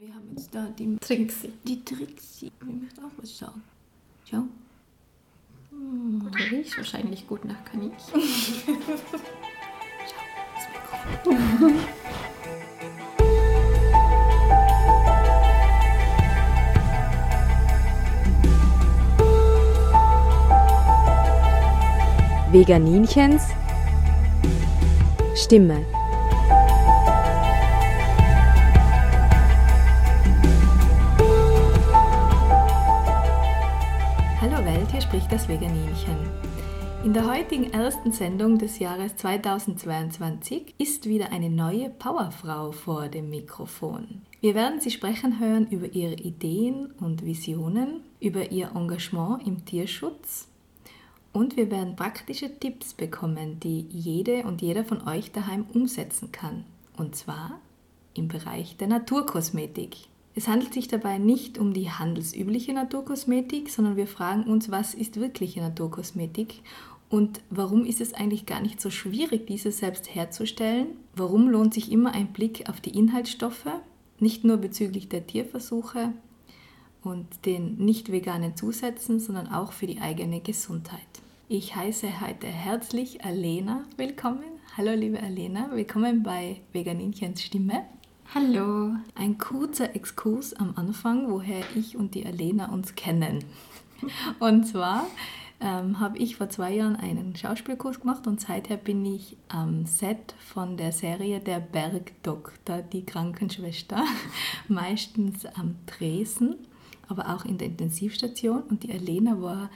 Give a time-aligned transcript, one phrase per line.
[0.00, 1.52] Wir haben jetzt da die Trixie.
[1.62, 2.46] Die Trixie.
[2.46, 3.62] Ich möchte auch was sagen.
[4.24, 4.44] Schau.
[5.68, 7.98] Hm, du riechst wahrscheinlich gut nach Kaninchen.
[8.08, 8.72] Schau,
[10.54, 10.64] das
[11.20, 11.74] Mikrofon.
[22.52, 23.42] Veganinchens
[25.34, 25.84] Stimme.
[35.30, 36.16] Das Veganinchen.
[37.04, 43.30] In der heutigen ersten Sendung des Jahres 2022 ist wieder eine neue Powerfrau vor dem
[43.30, 44.22] Mikrofon.
[44.40, 50.48] Wir werden sie sprechen hören über ihre Ideen und Visionen, über ihr Engagement im Tierschutz
[51.32, 56.64] und wir werden praktische Tipps bekommen, die jede und jeder von euch daheim umsetzen kann.
[56.96, 57.60] Und zwar
[58.14, 60.09] im Bereich der Naturkosmetik.
[60.34, 65.18] Es handelt sich dabei nicht um die handelsübliche Naturkosmetik, sondern wir fragen uns, was ist
[65.18, 66.62] wirkliche Naturkosmetik
[67.08, 70.88] und warum ist es eigentlich gar nicht so schwierig, diese selbst herzustellen?
[71.16, 73.66] Warum lohnt sich immer ein Blick auf die Inhaltsstoffe,
[74.20, 76.12] nicht nur bezüglich der Tierversuche
[77.02, 81.00] und den nicht veganen Zusätzen, sondern auch für die eigene Gesundheit.
[81.48, 84.44] Ich heiße heute herzlich Alena willkommen.
[84.76, 87.86] Hallo liebe Alena, willkommen bei Veganinchens Stimme.
[88.32, 88.92] Hallo.
[89.16, 93.42] Ein kurzer Exkurs am Anfang, woher ich und die Alena uns kennen.
[94.38, 95.04] Und zwar
[95.60, 100.36] ähm, habe ich vor zwei Jahren einen Schauspielkurs gemacht und seither bin ich am Set
[100.38, 104.04] von der Serie Der Bergdoktor, die Krankenschwester,
[104.68, 106.54] meistens am Tresen,
[107.08, 108.62] aber auch in der Intensivstation.
[108.62, 109.70] Und die Alena war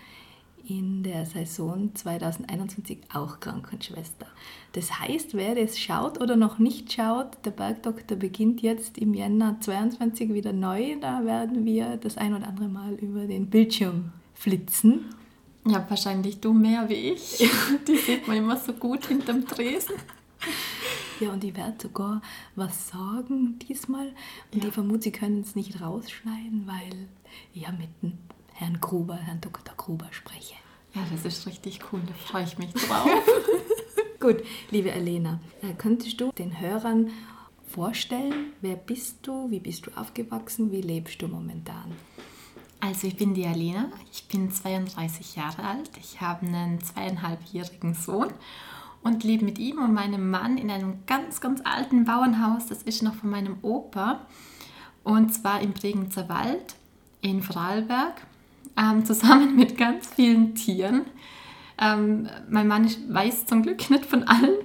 [0.67, 4.27] in der Saison 2021 auch Krankenschwester.
[4.73, 9.59] Das heißt, wer das schaut oder noch nicht schaut, der Bergdoktor beginnt jetzt im Jänner
[9.61, 10.97] 22 wieder neu.
[11.01, 15.07] Da werden wir das ein oder andere Mal über den Bildschirm flitzen.
[15.67, 17.39] Ja, wahrscheinlich du mehr wie ich.
[17.89, 19.95] Die sieht man immer so gut hinterm Tresen.
[21.21, 22.21] Ja, und ich werde sogar
[22.57, 24.09] was sagen diesmal.
[24.53, 24.69] Und ja.
[24.69, 27.09] ich vermute, sie können es nicht rausschneiden, weil
[27.55, 28.19] ja mit dem
[28.55, 29.75] Herrn Gruber, Herrn Dr.
[29.77, 30.55] Gruber spreche.
[30.95, 33.11] Ja, das ist richtig cool, da freue ich mich drauf.
[34.21, 34.37] Gut,
[34.71, 37.11] liebe Elena, äh, könntest du den Hörern
[37.69, 41.93] vorstellen, wer bist du, wie bist du aufgewachsen, wie lebst du momentan?
[42.79, 48.33] Also ich bin die Alena, ich bin 32 Jahre alt, ich habe einen zweieinhalbjährigen Sohn
[49.03, 53.03] und lebe mit ihm und meinem Mann in einem ganz, ganz alten Bauernhaus, das ist
[53.03, 54.27] noch von meinem Opa
[55.03, 56.77] und zwar im Bregenzer Wald
[57.21, 58.23] in Vorarlberg
[58.77, 61.03] ähm, zusammen mit ganz vielen Tieren.
[61.81, 64.57] Ähm, mein Mann weiß zum Glück nicht von allen.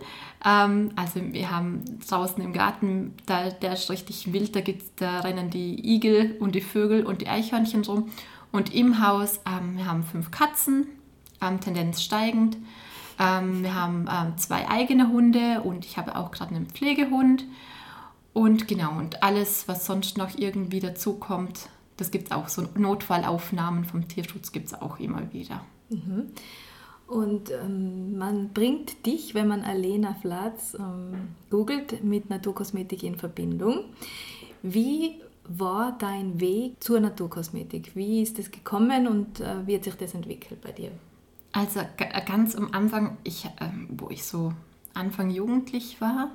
[0.45, 5.21] Ähm, also wir haben draußen im Garten, da, der ist richtig wild, da, gibt's, da
[5.21, 8.09] rennen die Igel und die Vögel und die Eichhörnchen rum.
[8.51, 10.87] Und im Haus, ähm, wir haben fünf Katzen,
[11.41, 12.57] ähm, Tendenz steigend.
[13.19, 17.43] Ähm, wir haben zwei eigene Hunde und ich habe auch gerade einen Pflegehund.
[18.31, 21.67] Und genau, und alles, was sonst noch irgendwie dazu kommt,
[21.99, 25.61] das gibt es auch, so Notfallaufnahmen vom Tierschutz gibt es auch immer wieder.
[25.89, 26.27] Mhm.
[27.07, 33.85] Und ähm, man bringt dich, wenn man Alena Flatz ähm, googelt, mit Naturkosmetik in Verbindung.
[34.61, 35.15] Wie
[35.47, 37.95] war dein Weg zur Naturkosmetik?
[37.95, 40.91] Wie ist es gekommen und äh, wie hat sich das entwickelt bei dir?
[41.51, 41.81] Also
[42.27, 44.53] ganz am Anfang, ich, ähm, wo ich so
[44.93, 46.29] Anfang jugendlich war,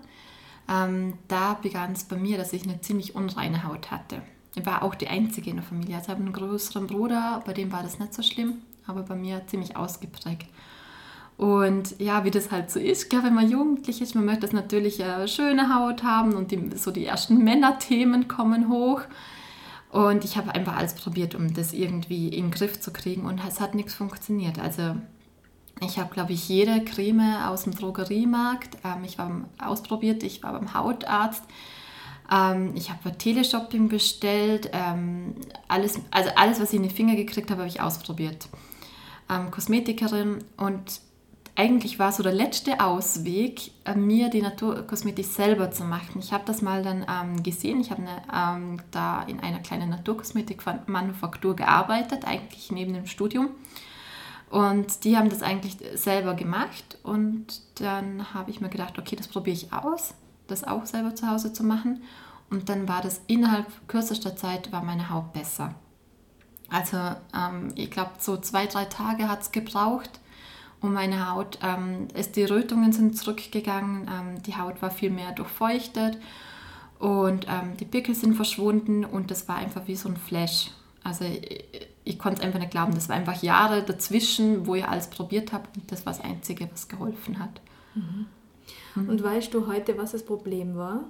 [0.69, 4.23] ähm, da begann es bei mir, dass ich eine ziemlich unreine Haut hatte.
[4.63, 5.97] War auch die Einzige in der Familie.
[5.97, 9.17] Also ich habe einen größeren Bruder, bei dem war das nicht so schlimm, aber bei
[9.17, 10.47] mir ziemlich ausgeprägt.
[11.37, 15.03] Und ja, wie das halt so ist, glaube wenn man jugendlich ist, man möchte natürlich
[15.03, 19.03] eine schöne Haut haben und die, so die ersten Männerthemen kommen hoch.
[19.91, 23.41] Und ich habe einfach alles probiert, um das irgendwie in den Griff zu kriegen und
[23.47, 24.59] es hat nichts funktioniert.
[24.59, 24.97] Also
[25.81, 30.53] ich habe, glaube ich, jede Creme aus dem Drogeriemarkt, ähm, ich war ausprobiert, ich war
[30.53, 31.45] beim Hautarzt,
[32.31, 34.71] ähm, ich habe Teleshopping bestellt.
[34.73, 35.35] Ähm,
[35.69, 38.49] alles, also alles, was ich in die Finger gekriegt habe, habe ich ausprobiert.
[39.31, 41.01] Ähm, Kosmetikerin und
[41.57, 46.19] eigentlich war so der letzte Ausweg, äh, mir die Naturkosmetik selber zu machen.
[46.19, 47.81] Ich habe das mal dann ähm, gesehen.
[47.81, 48.03] Ich habe
[48.33, 53.51] ähm, da in einer kleinen Naturkosmetikmanufaktur gearbeitet, eigentlich neben dem Studium.
[54.51, 56.99] Und die haben das eigentlich selber gemacht.
[57.03, 60.15] Und dann habe ich mir gedacht, okay, das probiere ich aus
[60.47, 62.03] das auch selber zu Hause zu machen.
[62.51, 65.75] Und dann war das innerhalb kürzester Zeit war meine Haut besser.
[66.71, 66.97] Also
[67.35, 70.21] ähm, ich glaube, so zwei, drei Tage hat es gebraucht
[70.81, 75.33] und meine Haut, ähm, ist, die Rötungen sind zurückgegangen, ähm, die Haut war viel mehr
[75.33, 76.19] durchfeuchtet
[76.99, 80.71] Und ähm, die Pickel sind verschwunden und das war einfach wie so ein Flash.
[81.03, 81.67] Also ich,
[82.05, 82.95] ich konnte es einfach nicht glauben.
[82.95, 86.69] Das war einfach Jahre dazwischen, wo ich alles probiert habe und das war das Einzige,
[86.73, 87.61] was geholfen hat.
[87.95, 88.27] Mhm.
[89.09, 91.05] Und weißt du heute, was das Problem war?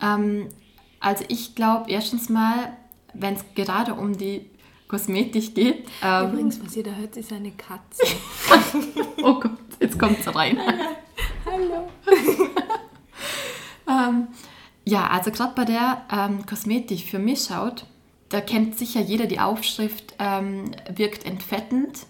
[0.00, 0.48] Ähm,
[1.00, 2.76] also ich glaube erstens mal,
[3.14, 4.46] wenn es gerade um die
[4.88, 5.88] Kosmetik geht.
[6.02, 8.02] Ähm, Übrigens, was ihr da hört, ist eine Katze.
[9.22, 10.58] oh Gott, jetzt kommt sie rein.
[11.44, 11.88] Hallo.
[13.88, 14.28] ähm,
[14.84, 17.86] ja, also gerade bei der ähm, Kosmetik für mich schaut,
[18.28, 22.06] da kennt sicher jeder die Aufschrift, ähm, wirkt entfettend.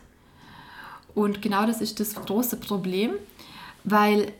[1.15, 3.13] Und genau das ist das große Problem,
[3.85, 4.33] weil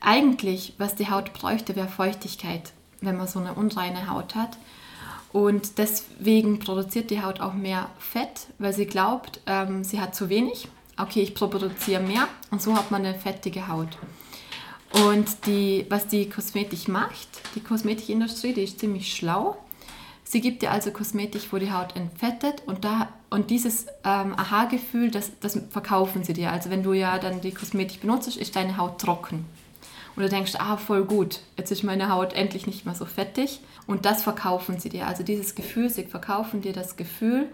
[0.00, 4.58] eigentlich, was die Haut bräuchte, wäre Feuchtigkeit, wenn man so eine unreine Haut hat.
[5.32, 10.28] Und deswegen produziert die Haut auch mehr Fett, weil sie glaubt, ähm, sie hat zu
[10.28, 10.68] wenig.
[10.96, 13.98] Okay, ich produziere mehr und so hat man eine fettige Haut.
[15.06, 19.56] Und die, was die Kosmetik macht, die Kosmetikindustrie, die ist ziemlich schlau.
[20.24, 25.10] Sie gibt dir also Kosmetik, wo die Haut entfettet und, da, und dieses ähm, Aha-Gefühl,
[25.10, 26.52] das, das verkaufen sie dir.
[26.52, 29.44] Also wenn du ja dann die Kosmetik benutzt, ist deine Haut trocken.
[30.18, 33.60] Und du denkst, ah, voll gut, jetzt ist meine Haut endlich nicht mehr so fettig.
[33.86, 35.06] Und das verkaufen sie dir.
[35.06, 37.46] Also dieses Gefühl, sie verkaufen dir das Gefühl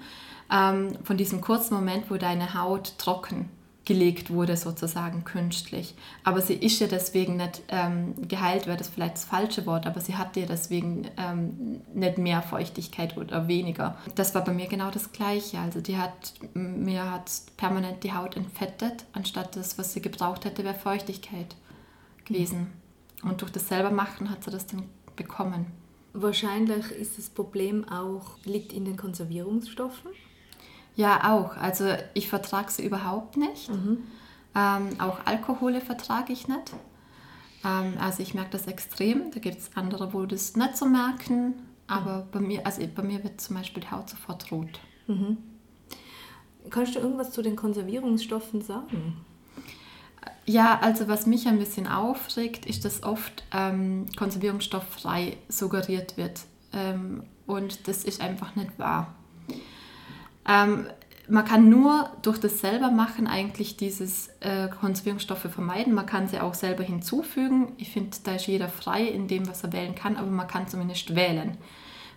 [0.50, 3.50] ähm, von diesem kurzen Moment, wo deine Haut trocken
[3.84, 5.94] gelegt wurde, sozusagen künstlich.
[6.24, 10.00] Aber sie ist ja deswegen nicht ähm, geheilt, wäre das vielleicht das falsche Wort, aber
[10.00, 13.98] sie hat ja deswegen ähm, nicht mehr Feuchtigkeit oder weniger.
[14.14, 15.58] Das war bei mir genau das Gleiche.
[15.58, 20.64] Also die hat, mir hat permanent die Haut entfettet, anstatt das, was sie gebraucht hätte,
[20.64, 21.54] wäre Feuchtigkeit
[22.24, 22.68] gewesen.
[23.22, 24.84] Und durch das selber machen hat sie das dann
[25.16, 25.66] bekommen.
[26.12, 30.10] Wahrscheinlich ist das Problem auch, liegt in den Konservierungsstoffen?
[30.96, 31.56] Ja, auch.
[31.56, 33.68] Also ich vertrage sie überhaupt nicht.
[33.68, 33.98] Mhm.
[34.54, 36.72] Ähm, auch Alkohole vertrage ich nicht.
[37.64, 39.32] Ähm, also ich merke das extrem.
[39.32, 41.54] Da gibt es andere, wo das nicht so merken.
[41.88, 42.30] Aber mhm.
[42.30, 44.80] bei mir, also bei mir wird zum Beispiel die Haut sofort rot.
[45.08, 45.38] Mhm.
[46.70, 49.24] Kannst du irgendwas zu den Konservierungsstoffen sagen?
[50.46, 56.40] Ja, also was mich ein bisschen aufregt, ist, dass oft ähm, konservierungsstofffrei suggeriert wird.
[56.72, 59.14] Ähm, und das ist einfach nicht wahr.
[60.46, 60.86] Ähm,
[61.26, 65.94] man kann nur durch das selber machen eigentlich dieses äh, Konservierungsstoffe vermeiden.
[65.94, 67.72] Man kann sie auch selber hinzufügen.
[67.78, 70.68] Ich finde, da ist jeder frei in dem, was er wählen kann, aber man kann
[70.68, 71.56] zumindest wählen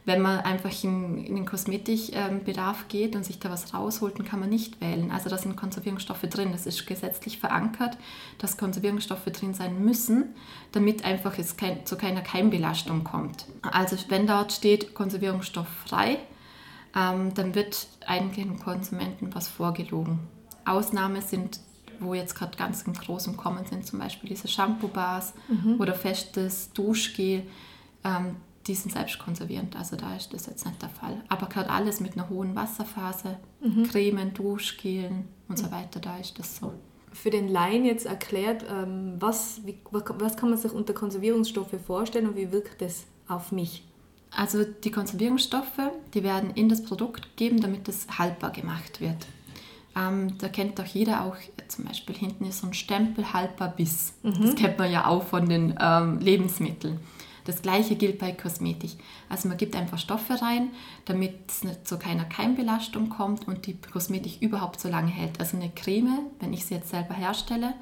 [0.08, 4.40] wenn man einfach in, in den Kosmetikbedarf geht und sich da was rausholt, dann kann
[4.40, 5.12] man nicht wählen.
[5.12, 6.54] Also da sind Konservierungsstoffe drin.
[6.54, 7.98] Das ist gesetzlich verankert,
[8.38, 10.34] dass Konservierungsstoffe drin sein müssen,
[10.72, 13.48] damit einfach es kein, zu keiner Keimbelastung kommt.
[13.62, 16.20] Also wenn dort steht Konservierungsstoff frei,
[16.96, 20.20] ähm, dann wird eigentlich dem Konsumenten was vorgelogen.
[20.64, 21.60] Ausnahme sind
[22.00, 25.82] wo jetzt gerade ganz im Großen Kommen sind, zum Beispiel diese Shampoo-Bars mhm.
[25.82, 27.42] oder festes Duschgel.
[28.04, 28.36] Ähm,
[28.68, 31.22] die sind selbst konservierend, also da ist das jetzt nicht der Fall.
[31.30, 33.84] Aber gerade alles mit einer hohen Wasserphase, mhm.
[33.84, 36.74] Cremen, Duschgelen und so weiter, da ist das so.
[37.14, 42.28] Für den Laien jetzt erklärt, ähm, was, wie, was kann man sich unter Konservierungsstoffe vorstellen
[42.28, 43.84] und wie wirkt das auf mich?
[44.30, 45.80] Also die Konservierungsstoffe,
[46.14, 49.26] die werden in das Produkt gegeben, damit es haltbar gemacht wird.
[49.96, 51.38] Ähm, da kennt doch jeder auch,
[51.70, 54.14] zum Beispiel hinten ist so ein Stempel haltbar bis.
[54.22, 54.42] Mhm.
[54.42, 57.00] Das kennt man ja auch von den ähm, Lebensmitteln.
[57.48, 58.98] Das gleiche gilt bei Kosmetik.
[59.30, 60.72] Also man gibt einfach Stoffe rein,
[61.06, 65.40] damit es zu keiner Keimbelastung kommt und die Kosmetik überhaupt so lange hält.
[65.40, 67.74] Also eine Creme, wenn ich sie jetzt selber herstelle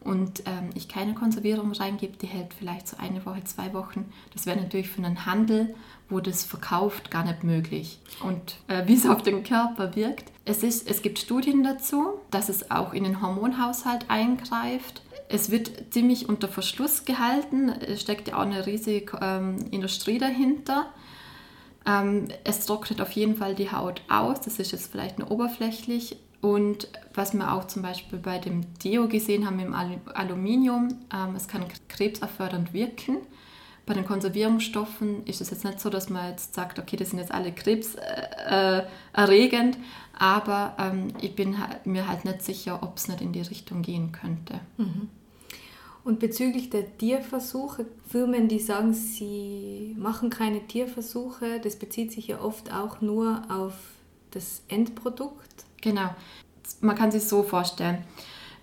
[0.00, 4.12] und ähm, ich keine Konservierung reingebe, die hält vielleicht so eine Woche, zwei Wochen.
[4.34, 5.74] Das wäre natürlich für einen Handel,
[6.10, 8.00] wo das verkauft, gar nicht möglich.
[8.22, 10.30] Und äh, wie es auf den Körper wirkt.
[10.44, 15.92] Es, ist, es gibt Studien dazu, dass es auch in den Hormonhaushalt eingreift es wird
[15.92, 17.68] ziemlich unter Verschluss gehalten.
[17.68, 20.86] Es steckt ja auch eine riesige ähm, Industrie dahinter.
[21.86, 24.40] Ähm, es trocknet auf jeden Fall die Haut aus.
[24.40, 26.16] Das ist jetzt vielleicht nur oberflächlich.
[26.40, 31.48] Und was wir auch zum Beispiel bei dem Deo gesehen haben im Aluminium, ähm, es
[31.48, 33.18] kann krebserfördernd wirken.
[33.86, 37.18] Bei den Konservierungsstoffen ist es jetzt nicht so, dass man jetzt sagt, okay, das sind
[37.20, 39.78] jetzt alle krebserregend,
[40.18, 44.12] aber ähm, ich bin mir halt nicht sicher, ob es nicht in die Richtung gehen
[44.12, 44.60] könnte.
[44.76, 45.08] Mhm.
[46.08, 52.40] Und bezüglich der Tierversuche, Firmen, die sagen, sie machen keine Tierversuche, das bezieht sich ja
[52.40, 53.74] oft auch nur auf
[54.30, 55.66] das Endprodukt.
[55.82, 56.08] Genau.
[56.80, 58.04] Man kann sich so vorstellen.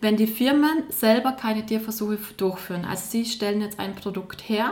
[0.02, 4.72] Wenn die Firmen selber keine Tierversuche durchführen, also sie stellen jetzt ein Produkt her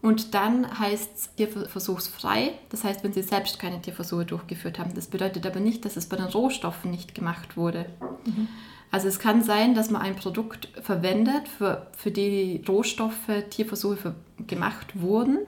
[0.00, 4.94] und dann heißt es tierversuchsfrei, das heißt, wenn sie selbst keine Tierversuche durchgeführt haben.
[4.94, 7.86] Das bedeutet aber nicht, dass es bei den Rohstoffen nicht gemacht wurde.
[8.24, 8.46] Mhm.
[8.90, 14.14] Also es kann sein, dass man ein Produkt verwendet, für, für die Rohstoffe Tierversuche
[14.46, 15.38] gemacht wurden.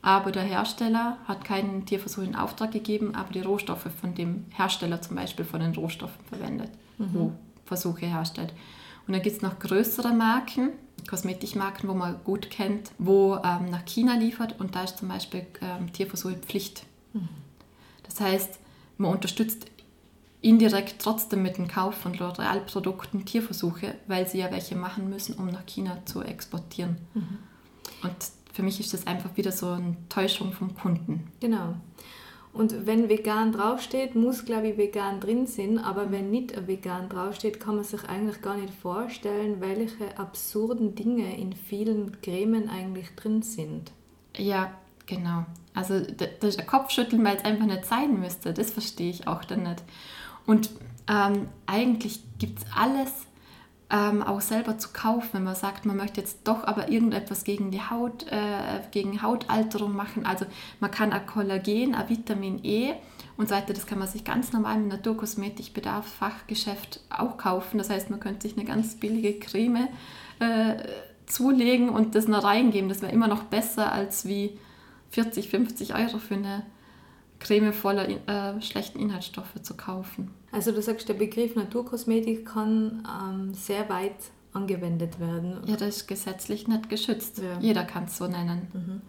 [0.00, 5.00] aber der Hersteller hat keinen Tierversuch in Auftrag gegeben, aber die Rohstoffe von dem Hersteller
[5.00, 7.32] zum Beispiel von den Rohstoffen verwendet, wo
[7.64, 8.52] Versuche herstellt.
[9.06, 10.70] Und dann gibt es noch größere Marken,
[11.08, 15.46] Kosmetikmarken, wo man gut kennt, wo ähm, nach China liefert und da ist zum Beispiel
[15.60, 16.84] ähm, Tierversuche Pflicht.
[18.04, 18.58] Das heißt,
[18.98, 19.66] man unterstützt
[20.42, 25.46] indirekt trotzdem mit dem Kauf von L'Oreal-Produkten Tierversuche, weil sie ja welche machen müssen, um
[25.46, 26.96] nach China zu exportieren.
[28.02, 28.14] Und
[28.52, 31.28] für mich ist das einfach wieder so eine Täuschung vom Kunden.
[31.40, 31.74] Genau.
[32.52, 35.78] Und wenn vegan draufsteht, muss, glaube ich, vegan drin sein.
[35.78, 41.34] Aber wenn nicht vegan draufsteht, kann man sich eigentlich gar nicht vorstellen, welche absurden Dinge
[41.38, 43.92] in vielen Cremen eigentlich drin sind.
[44.36, 44.72] Ja,
[45.06, 45.46] genau.
[45.72, 48.52] Also da- das Kopfschütteln, weil es einfach nicht sein müsste.
[48.52, 49.82] Das verstehe ich auch dann nicht.
[50.46, 50.70] Und
[51.08, 53.26] ähm, eigentlich gibt es alles
[53.92, 57.70] ähm, auch selber zu kaufen, wenn man sagt, man möchte jetzt doch aber irgendetwas gegen
[57.70, 60.24] die Haut, äh, gegen Hautalterung machen.
[60.24, 60.46] Also
[60.80, 62.94] man kann ein Kollagen, ein Vitamin E
[63.36, 67.76] und so weiter, das kann man sich ganz normal im Naturkosmetikbedarf-Fachgeschäft auch kaufen.
[67.78, 69.88] Das heißt, man könnte sich eine ganz billige Creme
[70.38, 70.76] äh,
[71.26, 72.88] zulegen und das noch reingeben.
[72.88, 74.58] Das wäre immer noch besser als wie
[75.10, 76.64] 40, 50 Euro für eine
[77.42, 80.30] Creme voller äh, schlechten Inhaltsstoffe zu kaufen.
[80.50, 84.16] Also du sagst, der Begriff Naturkosmetik kann ähm, sehr weit
[84.52, 85.58] angewendet werden.
[85.66, 87.38] Ja, das ist gesetzlich nicht geschützt.
[87.38, 87.58] Ja.
[87.60, 89.02] Jeder kann es so nennen.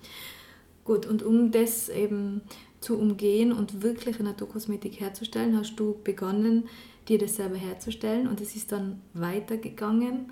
[0.85, 2.41] Gut, und um das eben
[2.79, 6.67] zu umgehen und wirkliche Naturkosmetik herzustellen, hast du begonnen,
[7.07, 10.31] dir das selber herzustellen und es ist dann weitergegangen.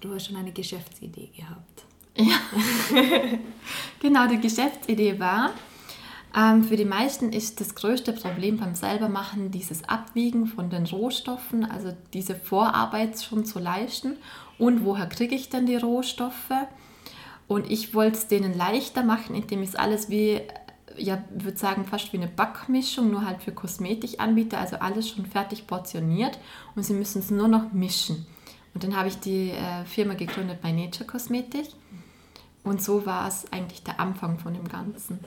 [0.00, 1.84] Du hast schon eine Geschäftsidee gehabt.
[4.00, 5.52] Genau, die Geschäftsidee war,
[6.36, 11.64] ähm, für die meisten ist das größte Problem beim selbermachen dieses Abwiegen von den Rohstoffen,
[11.64, 14.16] also diese Vorarbeit schon zu leisten
[14.58, 16.52] und woher kriege ich denn die Rohstoffe?
[17.48, 20.40] Und ich wollte es denen leichter machen, indem ich es alles wie,
[20.96, 25.26] ja, würde sagen, fast wie eine Backmischung, nur halt für Kosmetik anbiete, also alles schon
[25.26, 26.38] fertig portioniert
[26.74, 28.24] und sie müssen es nur noch mischen.
[28.72, 31.66] Und dann habe ich die äh, Firma gegründet bei Nature Kosmetik.
[32.64, 35.18] Und so war es eigentlich der Anfang von dem Ganzen.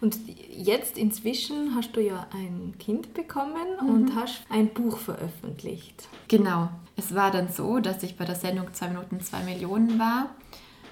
[0.00, 0.18] Und
[0.54, 6.08] jetzt inzwischen hast du ja ein Kind bekommen und hast ein Buch veröffentlicht.
[6.28, 6.68] Genau.
[6.96, 10.30] Es war dann so, dass ich bei der Sendung 2 Minuten 2 Millionen war.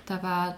[0.07, 0.57] Da war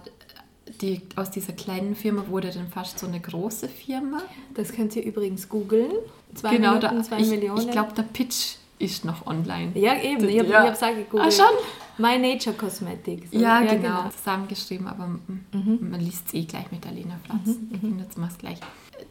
[0.80, 4.22] die, aus dieser kleinen Firma wurde dann fast so eine große Firma.
[4.54, 5.92] Das könnt ihr übrigens googeln.
[6.34, 7.60] Zwei genau, Minuten, da, zwei ich, Millionen.
[7.60, 9.72] ich glaube, der Pitch ist noch online.
[9.74, 10.28] ja, eben.
[10.28, 10.64] Ich habe Ja.
[10.66, 10.72] ja.
[10.72, 11.26] es auch gegoogelt.
[11.26, 11.56] Ah, schon?
[11.98, 13.28] My Nature Cosmetics.
[13.32, 14.08] Ja, genau.
[14.10, 17.56] Zusammengeschrieben, aber mm, man liest es eh gleich mit Lena Platz.
[17.98, 18.58] Jetzt mach's gleich.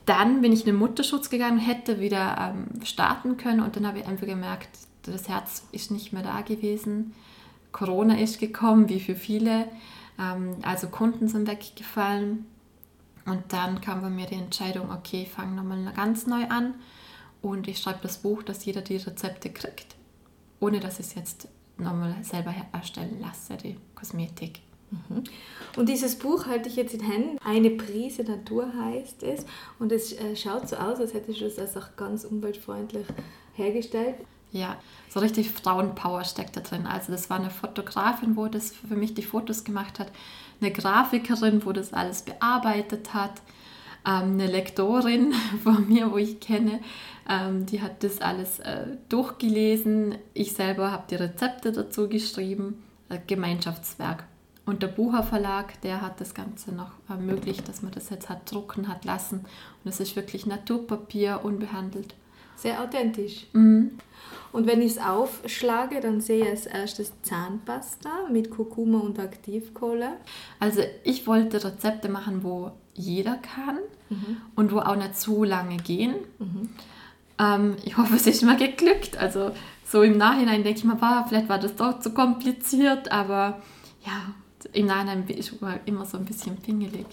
[0.06, 4.00] Dann bin ich in den Mutterschutz gegangen, hätte wieder ähm, starten können und dann habe
[4.00, 4.70] ich einfach gemerkt,
[5.04, 7.13] das Herz ist nicht mehr da gewesen.
[7.72, 9.68] Corona ist gekommen, wie für viele.
[10.20, 12.46] Ähm, also Kunden sind weggefallen.
[13.25, 16.75] Und dann kam bei mir die Entscheidung, okay, ich fange nochmal ganz neu an
[17.42, 19.96] und ich schreibe das Buch, dass jeder die Rezepte kriegt,
[20.60, 24.62] ohne dass ich es jetzt nochmal selber erstellen lasse, die Kosmetik.
[25.75, 27.38] Und dieses Buch halte ich jetzt in Händen.
[27.44, 29.46] Eine Prise Natur heißt es.
[29.79, 33.05] Und es äh, schaut so aus, als hättest du es auch ganz umweltfreundlich
[33.55, 34.15] hergestellt.
[34.51, 34.77] Ja,
[35.10, 36.88] so richtig Frauenpower steckt da drin.
[36.88, 40.12] Also das war eine Fotografin, wo das für mich die Fotos gemacht hat,
[40.62, 43.41] eine Grafikerin, wo das alles bearbeitet hat,
[44.05, 45.33] eine Lektorin
[45.63, 46.79] von mir, wo ich kenne,
[47.29, 50.15] ähm, die hat das alles äh, durchgelesen.
[50.33, 52.83] Ich selber habe die Rezepte dazu geschrieben,
[53.27, 54.24] Gemeinschaftswerk.
[54.65, 58.51] Und der Bucher Verlag, der hat das Ganze noch ermöglicht, dass man das jetzt hat
[58.51, 59.41] drucken hat lassen.
[59.83, 62.15] Und es ist wirklich Naturpapier, unbehandelt.
[62.55, 63.45] Sehr authentisch.
[63.53, 63.91] Mhm.
[64.51, 70.13] Und wenn ich es aufschlage, dann sehe ich als erstes Zahnpasta mit Kurkuma und Aktivkohle.
[70.59, 73.79] Also ich wollte Rezepte machen, wo jeder kann
[74.55, 76.15] und wo auch nicht zu lange gehen.
[77.37, 79.17] Ähm, ich hoffe, es ist mal geglückt.
[79.17, 79.51] Also
[79.83, 83.61] so im Nachhinein denke ich mir, wow, vielleicht war das doch zu kompliziert, aber
[84.05, 84.33] ja,
[84.73, 85.51] im Nachhinein bin ich
[85.85, 87.05] immer so ein bisschen pingelig.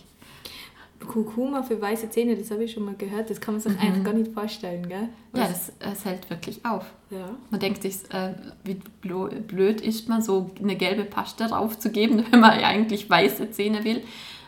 [1.06, 3.28] Kurkuma für weiße Zähne, das habe ich schon mal gehört.
[3.28, 5.08] Das kann man sich eigentlich gar nicht vorstellen, gell?
[5.34, 6.86] Ja, das, das hält wirklich auf.
[7.10, 7.30] ja.
[7.50, 8.34] Man denkt sich, äh,
[8.64, 14.02] wie blöd ist man, so eine gelbe Paste draufzugeben, wenn man eigentlich weiße Zähne will.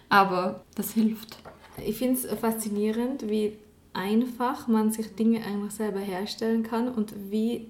[0.08, 1.38] Aber das hilft.
[1.84, 3.56] Ich finde es faszinierend, wie
[3.92, 7.68] einfach man sich Dinge eigentlich selber herstellen kann und wie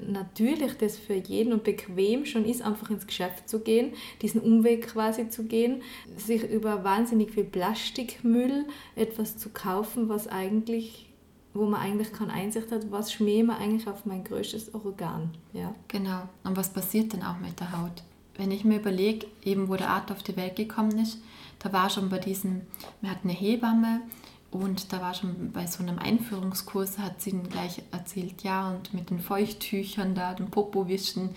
[0.00, 3.92] natürlich das für jeden und bequem schon ist, einfach ins Geschäft zu gehen,
[4.22, 5.82] diesen Umweg quasi zu gehen,
[6.16, 11.08] sich über wahnsinnig viel Plastikmüll etwas zu kaufen, was eigentlich,
[11.54, 15.30] wo man eigentlich keine Einsicht hat, was schmähe man eigentlich auf mein größtes Organ.
[15.52, 15.74] Ja.
[15.88, 16.22] Genau.
[16.44, 18.02] Und was passiert denn auch mit der Haut?
[18.36, 21.18] Wenn ich mir überlege, eben wo der Art auf die Welt gekommen ist,
[21.58, 22.62] da war schon bei diesem,
[23.00, 24.02] wir hatten eine Hebamme
[24.50, 28.94] und da war schon bei so einem Einführungskurs, hat sie ihnen gleich erzählt, ja, und
[28.94, 31.28] mit den Feuchttüchern da, den Popo wischen.
[31.28, 31.34] Und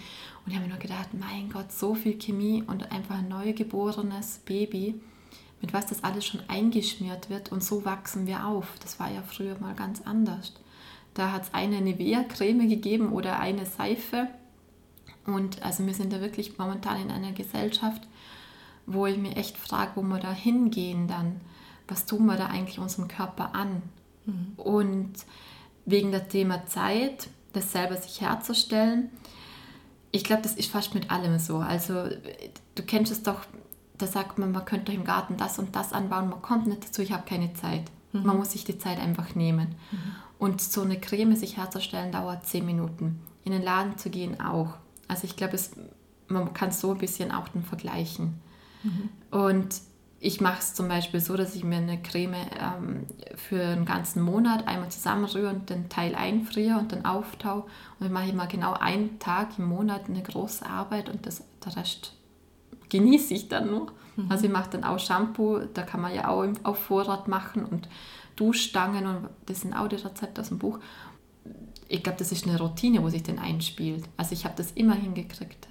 [0.47, 4.99] ich habe mir nur gedacht, mein Gott, so viel Chemie und einfach ein neugeborenes Baby,
[5.61, 8.67] mit was das alles schon eingeschmiert wird und so wachsen wir auf.
[8.81, 10.53] Das war ja früher mal ganz anders.
[11.13, 14.27] Da hat es eine Nivea-Creme gegeben oder eine Seife.
[15.25, 18.07] Und also wir sind da wirklich momentan in einer Gesellschaft,
[18.93, 21.41] wo ich mir echt frage, wo wir da hingehen dann
[21.89, 23.81] was tun wir da eigentlich unserem Körper an?
[24.25, 24.53] Mhm.
[24.57, 25.13] Und
[25.85, 29.09] wegen der Thema Zeit, das selber sich herzustellen,
[30.11, 31.57] ich glaube, das ist fast mit allem so.
[31.57, 32.05] Also
[32.75, 33.41] du kennst es doch,
[33.97, 37.01] da sagt man, man könnte im Garten das und das anbauen, man kommt nicht dazu,
[37.01, 37.83] ich habe keine Zeit.
[38.11, 38.23] Mhm.
[38.23, 39.75] Man muss sich die Zeit einfach nehmen.
[39.91, 40.15] Mhm.
[40.39, 43.19] Und so eine Creme sich herzustellen, dauert zehn Minuten.
[43.43, 44.75] In den Laden zu gehen auch.
[45.07, 45.59] Also ich glaube,
[46.27, 48.39] man kann so ein bisschen auch den vergleichen.
[48.83, 49.09] Mhm.
[49.31, 49.81] Und
[50.21, 53.05] ich mache es zum Beispiel so, dass ich mir eine Creme ähm,
[53.35, 57.61] für einen ganzen Monat einmal zusammenrühre und den Teil einfriere und dann auftau.
[57.99, 61.43] Und dann mache ich mal genau einen Tag im Monat eine große Arbeit und das,
[61.65, 62.13] der Rest
[62.89, 63.91] genieße ich dann nur.
[64.17, 64.25] Mhm.
[64.29, 67.87] Also ich mache dann auch Shampoo, da kann man ja auch auf Vorrat machen und
[68.35, 70.79] Duschstangen und das sind auch die Rezepte aus dem Buch.
[71.87, 74.03] Ich glaube, das ist eine Routine, wo sich den einspielt.
[74.17, 75.67] Also ich habe das immer hingekriegt.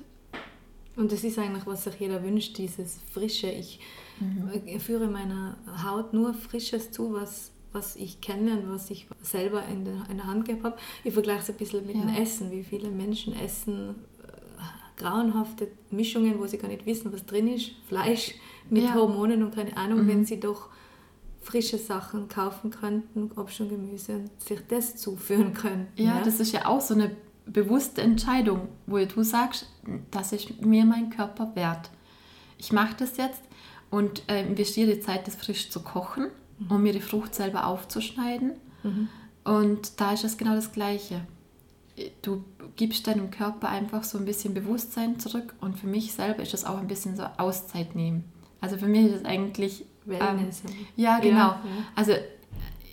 [0.99, 3.49] Und das ist eigentlich, was sich jeder wünscht, dieses frische.
[3.49, 3.81] Ich
[4.21, 4.81] Mhm.
[4.81, 9.85] Führe meiner Haut nur Frisches zu, was, was ich kenne und was ich selber in
[9.85, 10.77] der, in der Hand gehabt habe.
[11.05, 12.03] Ich vergleiche es ein bisschen mit ja.
[12.03, 17.25] dem Essen, wie viele Menschen essen äh, grauenhafte Mischungen, wo sie gar nicht wissen, was
[17.27, 17.71] drin ist.
[17.87, 18.35] Fleisch
[18.71, 18.95] mit ja.
[18.95, 20.09] Hormonen und keine Ahnung, mhm.
[20.09, 20.69] wenn sie doch
[21.41, 25.89] frische Sachen kaufen könnten, Obst und Gemüse, und sich das zuführen könnten.
[25.97, 27.17] Ja, ja, das ist ja auch so eine
[27.53, 29.67] bewusste Entscheidung, wo du sagst,
[30.11, 31.91] das ist mir mein Körper wert.
[32.59, 33.43] Ich mache das jetzt,
[33.91, 36.29] und äh, investiere die Zeit, das frisch zu kochen,
[36.59, 36.71] mhm.
[36.71, 38.53] um mir die Frucht selber aufzuschneiden.
[38.83, 39.09] Mhm.
[39.45, 41.23] Und da ist es genau das Gleiche.
[42.23, 42.45] Du
[42.77, 46.65] gibst deinem Körper einfach so ein bisschen Bewusstsein zurück und für mich selber ist das
[46.65, 48.25] auch ein bisschen so Auszeit nehmen.
[48.61, 49.85] Also für mich ist es eigentlich...
[50.05, 50.63] Wellness.
[50.65, 51.37] Ähm, ja, genau.
[51.37, 51.85] Ja, ja.
[51.95, 52.13] Also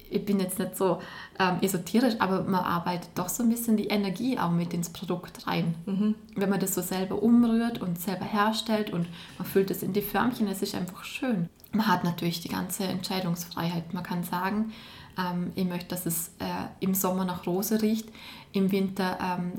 [0.10, 1.02] ich bin jetzt nicht so
[1.40, 5.48] ähm, esoterisch, aber man arbeitet doch so ein bisschen die Energie auch mit ins Produkt
[5.48, 5.76] rein.
[5.86, 6.16] Mhm.
[6.36, 10.02] Wenn man das so selber umrührt und selber herstellt und man füllt es in die
[10.02, 11.50] Förmchen, es ist einfach schön.
[11.72, 13.94] Man hat natürlich die ganze Entscheidungsfreiheit.
[13.94, 14.72] Man kann sagen,
[15.18, 16.46] ähm, ich möchte, dass es äh,
[16.80, 18.10] im Sommer nach Rose riecht.
[18.54, 19.54] Im Winter ähm,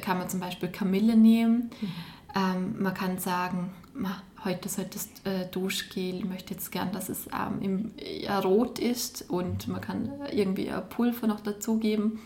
[0.00, 1.70] kann man zum Beispiel Kamille nehmen.
[1.80, 1.88] Mhm.
[2.34, 3.70] Ähm, man kann sagen,
[4.44, 8.78] heute sollte das äh, Duschgel, ich möchte jetzt gern, dass es ähm, im, ja, rot
[8.78, 12.20] ist und man kann irgendwie ein Pulver noch dazugeben.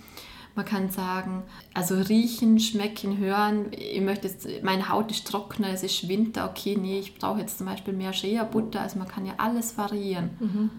[0.57, 3.67] Man kann sagen, also riechen, schmecken, hören.
[3.73, 7.59] Ich möchte jetzt, meine Haut ist trockener, es ist Winter, okay, nee, ich brauche jetzt
[7.59, 8.81] zum Beispiel mehr Shea-Butter.
[8.81, 10.31] Also man kann ja alles variieren.
[10.39, 10.71] Mhm.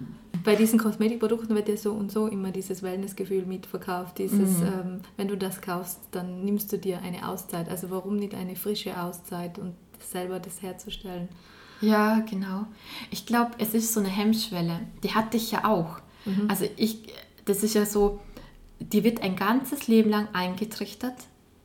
[0.46, 4.20] Bei diesen Kosmetikprodukten wird ja so und so immer dieses Wellnessgefühl mitverkauft.
[4.20, 4.66] Dieses, mhm.
[4.66, 7.68] ähm, wenn du das kaufst, dann nimmst du dir eine Auszeit.
[7.68, 9.74] Also warum nicht eine frische Auszeit und
[10.06, 11.30] selber das herzustellen.
[11.82, 12.66] Ja, genau.
[13.12, 14.82] Ich glaube, es ist so eine Hemmschwelle.
[15.04, 16.00] Die hatte ich ja auch.
[16.26, 16.48] Mhm.
[16.50, 17.14] Also ich,
[17.46, 18.20] das ist ja so,
[18.80, 21.16] die wird ein ganzes Leben lang eingetrichtert,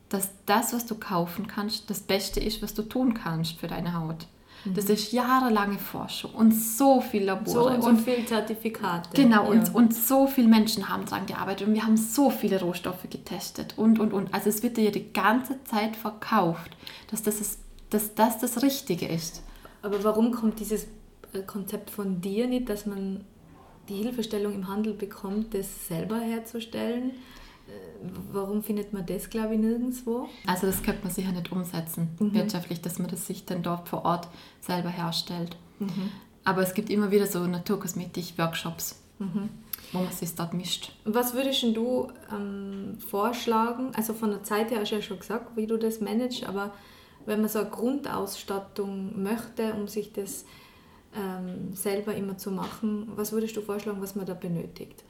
[0.09, 3.93] dass das, was du kaufen kannst, das Beste ist, was du tun kannst für deine
[3.97, 4.27] Haut.
[4.65, 4.73] Mhm.
[4.75, 7.79] Das ist jahrelange Forschung und so viel Labore.
[7.79, 9.09] So und, so viele Zertifikate.
[9.13, 9.49] Genau, ja.
[9.49, 13.75] und, und so viele Menschen haben daran gearbeitet und wir haben so viele Rohstoffe getestet
[13.77, 14.33] und, und, und.
[14.33, 16.71] Also es wird dir die ganze Zeit verkauft,
[17.09, 17.59] dass das ist
[17.91, 19.43] dass das das Richtige ist.
[19.83, 20.87] Aber warum kommt dieses
[21.33, 23.23] äh, Konzept von dir nicht, dass man
[23.89, 27.11] die Hilfestellung im Handel bekommt, das selber herzustellen?
[27.67, 30.27] Äh, warum findet man das, glaube ich, nirgendwo?
[30.47, 32.33] Also das könnte man sicher nicht umsetzen, mhm.
[32.33, 34.27] wirtschaftlich, dass man das sich dann dort vor Ort
[34.61, 35.57] selber herstellt.
[35.79, 36.11] Mhm.
[36.43, 39.49] Aber es gibt immer wieder so Naturkosmetik-Workshops, mhm.
[39.91, 40.93] wo man sich dort mischt.
[41.03, 43.91] Was würdest du ähm, vorschlagen?
[43.95, 46.71] Also von der Zeit her hast du ja schon gesagt, wie du das managst, aber
[47.25, 50.45] wenn man so eine Grundausstattung möchte, um sich das
[51.15, 55.03] ähm, selber immer zu machen, was würdest du vorschlagen, was man da benötigt?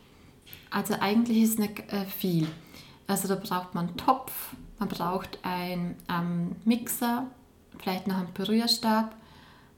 [0.70, 2.48] Also eigentlich ist nicht äh, viel.
[3.08, 4.32] Also da braucht man einen Topf,
[4.80, 7.28] man braucht einen ähm, Mixer,
[7.78, 9.16] vielleicht noch einen Pürierstab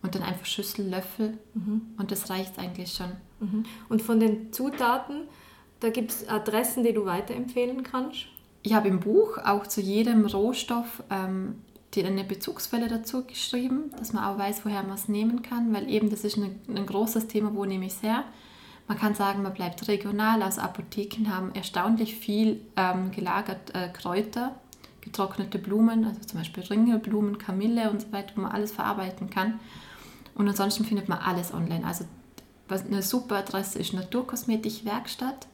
[0.02, 1.82] und dann einfach Schüssel, Löffel mhm.
[1.98, 3.12] und das reicht eigentlich schon.
[3.40, 3.66] Mhm.
[3.90, 5.24] Und von den Zutaten,
[5.80, 8.28] da gibt es Adressen, die du weiterempfehlen kannst?
[8.62, 11.56] Ich habe im Buch auch zu jedem Rohstoff ähm,
[11.94, 15.90] die eine Bezugsquelle dazu geschrieben, dass man auch weiß, woher man es nehmen kann, weil
[15.90, 18.24] eben das ist ein, ein großes Thema, wo nehme ich es her.
[18.88, 20.42] Man kann sagen, man bleibt regional.
[20.42, 24.56] Also Apotheken haben erstaunlich viel ähm, gelagert äh, Kräuter,
[25.02, 29.60] getrocknete Blumen, also zum Beispiel Ringelblumen, Kamille und so weiter, wo man alles verarbeiten kann.
[30.36, 31.86] Und ansonsten findet man alles online.
[31.86, 32.06] Also
[32.68, 35.48] was eine super Adresse ist Naturkosmetik Werkstatt.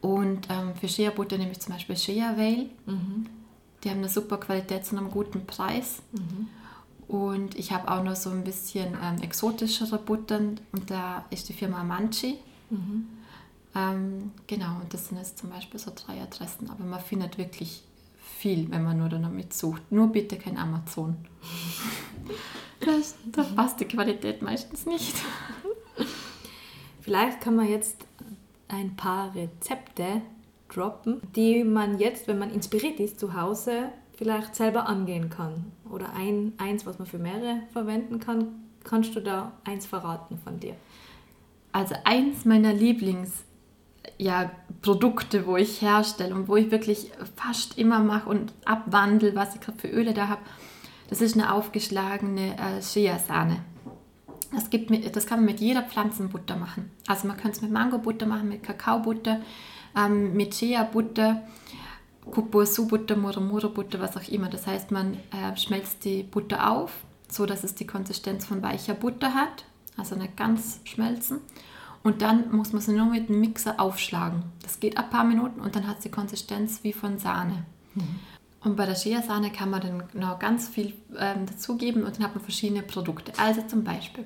[0.00, 2.66] Und ähm, für Shea Butter nehme ich zum Beispiel Shea Vale.
[3.82, 6.02] Die haben eine super Qualität zu einem guten Preis.
[7.08, 10.60] Und ich habe auch noch so ein bisschen ähm, exotischere Buttern.
[10.72, 12.38] Und da ist die Firma Amanchi.
[13.74, 16.70] Ähm, genau, und das sind jetzt zum Beispiel so drei Adressen.
[16.70, 17.82] Aber man findet wirklich
[18.38, 19.90] viel, wenn man nur damit sucht.
[19.90, 21.16] Nur bitte kein Amazon.
[22.84, 25.14] Das, da passt die Qualität meistens nicht.
[27.00, 27.96] Vielleicht kann man jetzt
[28.66, 30.20] ein paar Rezepte
[30.74, 35.72] droppen, die man jetzt, wenn man inspiriert ist zu Hause, vielleicht selber angehen kann.
[35.90, 38.48] Oder ein, eins, was man für mehrere verwenden kann.
[38.84, 40.74] Kannst du da eins verraten von dir?
[41.72, 43.44] Also eins meiner Lieblings
[44.18, 44.50] ja,
[44.82, 49.60] Produkte, wo ich herstelle und wo ich wirklich fast immer mache und abwandle, was ich
[49.60, 50.42] gerade für Öle da habe,
[51.08, 53.58] das ist eine aufgeschlagene äh, Shea-Sahne.
[54.52, 54.68] Das,
[55.12, 56.90] das kann man mit jeder Pflanzenbutter machen.
[57.06, 59.40] Also man kann es mit Mangobutter machen, mit Kakaobutter,
[59.96, 61.42] ähm, mit Shea-Butter,
[62.30, 64.48] Kupuasu-Butter, Murumuru-Butter, was auch immer.
[64.48, 66.92] Das heißt, man äh, schmelzt die Butter auf,
[67.28, 69.64] so dass es die Konsistenz von weicher Butter hat,
[69.96, 71.40] also nicht ganz schmelzen.
[72.02, 74.42] Und dann muss man sie nur mit dem Mixer aufschlagen.
[74.62, 77.64] Das geht ein paar Minuten und dann hat es die Konsistenz wie von Sahne.
[78.64, 82.34] Und bei der Shea-Sahne kann man dann noch ganz viel ähm, dazugeben und dann hat
[82.34, 83.32] man verschiedene Produkte.
[83.38, 84.24] Also zum Beispiel,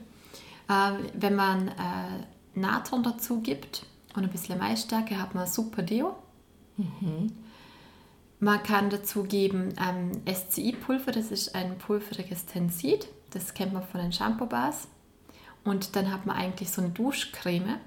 [0.68, 1.72] äh, wenn man äh,
[2.54, 6.16] Natron dazu gibt und ein bisschen Maisstärke, hat man super Deo.
[8.38, 13.08] Man kann dazu geben ähm, SCI-Pulver, das ist ein pulveriges Tensid.
[13.30, 14.88] Das kennt man von den Shampoo-Bars.
[15.64, 17.78] Und dann hat man eigentlich so eine Duschcreme.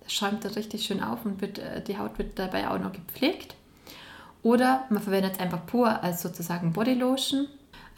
[0.00, 2.92] Das schäumt dann richtig schön auf und wird, äh, die Haut wird dabei auch noch
[2.92, 3.56] gepflegt.
[4.42, 7.48] Oder man verwendet es einfach pur als sozusagen Bodylotion.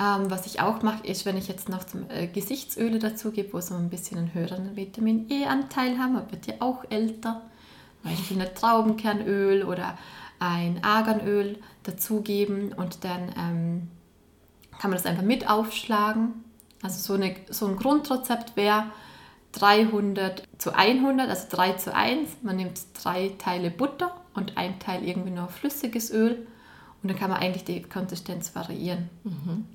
[0.01, 3.53] Ähm, was ich auch mache, ist, wenn ich jetzt noch zum äh, Gesichtsöle dazu gebe,
[3.53, 7.43] wo so ein bisschen einen höheren Vitamin E-Anteil haben, wird ja auch älter.
[8.03, 9.99] Zum Beispiel ein Traubenkernöl oder
[10.39, 13.89] ein Arganöl dazugeben und dann ähm,
[14.79, 16.45] kann man das einfach mit aufschlagen.
[16.81, 18.85] Also so, eine, so ein Grundrezept wäre
[19.51, 22.43] 300 zu 100, also 3 zu 1.
[22.43, 26.47] Man nimmt drei Teile Butter und ein Teil irgendwie nur flüssiges Öl
[27.03, 29.09] und dann kann man eigentlich die Konsistenz variieren.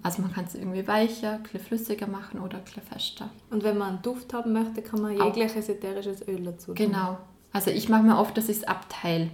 [0.01, 3.29] Also man kann es irgendwie weicher, ein flüssiger machen oder ein bisschen fester.
[3.49, 6.75] Und wenn man einen Duft haben möchte, kann man jegliches ätherisches Öl dazu tun.
[6.75, 7.17] Genau.
[7.53, 9.29] Also ich mache mir oft, dass ich es abteile.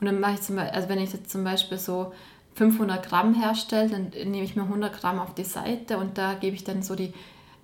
[0.00, 2.12] Und dann mache ich zum Beispiel, also wenn ich jetzt zum Beispiel so
[2.54, 6.56] 500 Gramm herstelle, dann nehme ich mir 100 Gramm auf die Seite und da gebe
[6.56, 7.12] ich dann so die,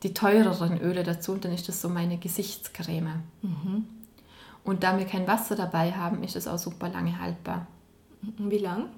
[0.03, 3.23] die teureren Öle dazu und dann ist das so meine Gesichtscreme.
[4.65, 7.67] Und da wir kein Wasser dabei haben, ist es auch super lange haltbar.
[8.39, 8.89] Wie lang?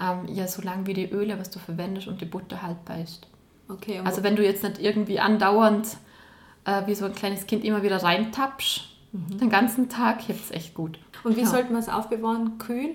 [0.00, 3.26] Ähm, ja, so lang wie die Öle, was du verwendest und die Butter haltbar ist.
[3.68, 5.96] Okay, Also wenn du jetzt nicht irgendwie andauernd
[6.64, 8.82] äh, wie so ein kleines Kind immer wieder reintappst,
[9.12, 10.98] den ganzen Tag hebt es echt gut.
[11.24, 11.46] Und wie Ja.
[11.46, 12.58] sollte man es aufbewahren?
[12.58, 12.90] Kühl?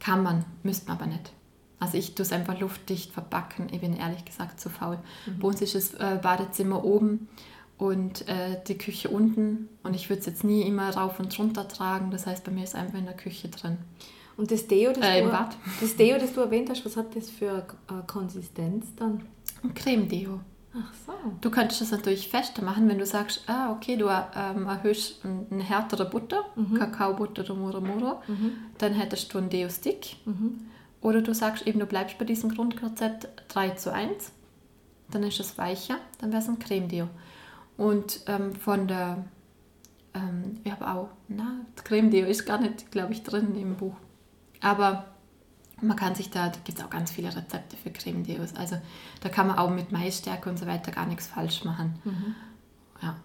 [0.00, 1.32] Kann man, müsste man aber nicht.
[1.80, 3.68] Also ich tue es einfach luftdicht verbacken.
[3.70, 4.98] Ich bin ehrlich gesagt zu faul.
[5.40, 7.28] Bei uns ist das äh, Badezimmer oben
[7.78, 9.68] und äh, die Küche unten.
[9.84, 12.10] Und ich würde es jetzt nie immer rauf und runter tragen.
[12.10, 13.78] Das heißt, bei mir ist einfach in der Küche drin.
[14.38, 15.28] Und das Deo, das, Äh, du,
[15.80, 19.24] das Deo, das du erwähnt hast, was hat das für äh, Konsistenz dann?
[19.62, 20.40] Und Creme-Deo.
[20.74, 21.12] Ach so.
[21.40, 25.46] Du könntest das natürlich fester machen, wenn du sagst, ah, okay, du ähm, erhöhst ein-
[25.50, 26.44] eine härtere Butter,
[26.78, 28.14] Kakaobutter oder Murumuru,
[28.78, 30.16] dann hättest du einen Deo-Stick.
[31.00, 34.30] Oder du sagst eben, du bleibst bei diesem Grundrezept 3 zu 1,
[35.10, 37.08] dann ist es weicher, dann wäre es ein Creme-Deo.
[37.76, 39.24] Und ähm, von der,
[40.14, 43.94] ähm, ich habe auch, na, das Creme-Deo ist gar nicht, glaube ich, drin im Buch.
[44.60, 45.06] Aber
[45.80, 48.54] man kann sich da, da gibt es auch ganz viele Rezepte für Creme-Deos.
[48.56, 48.76] Also
[49.20, 52.00] da kann man auch mit Maisstärke und so weiter gar nichts falsch machen.
[53.02, 53.16] Ja.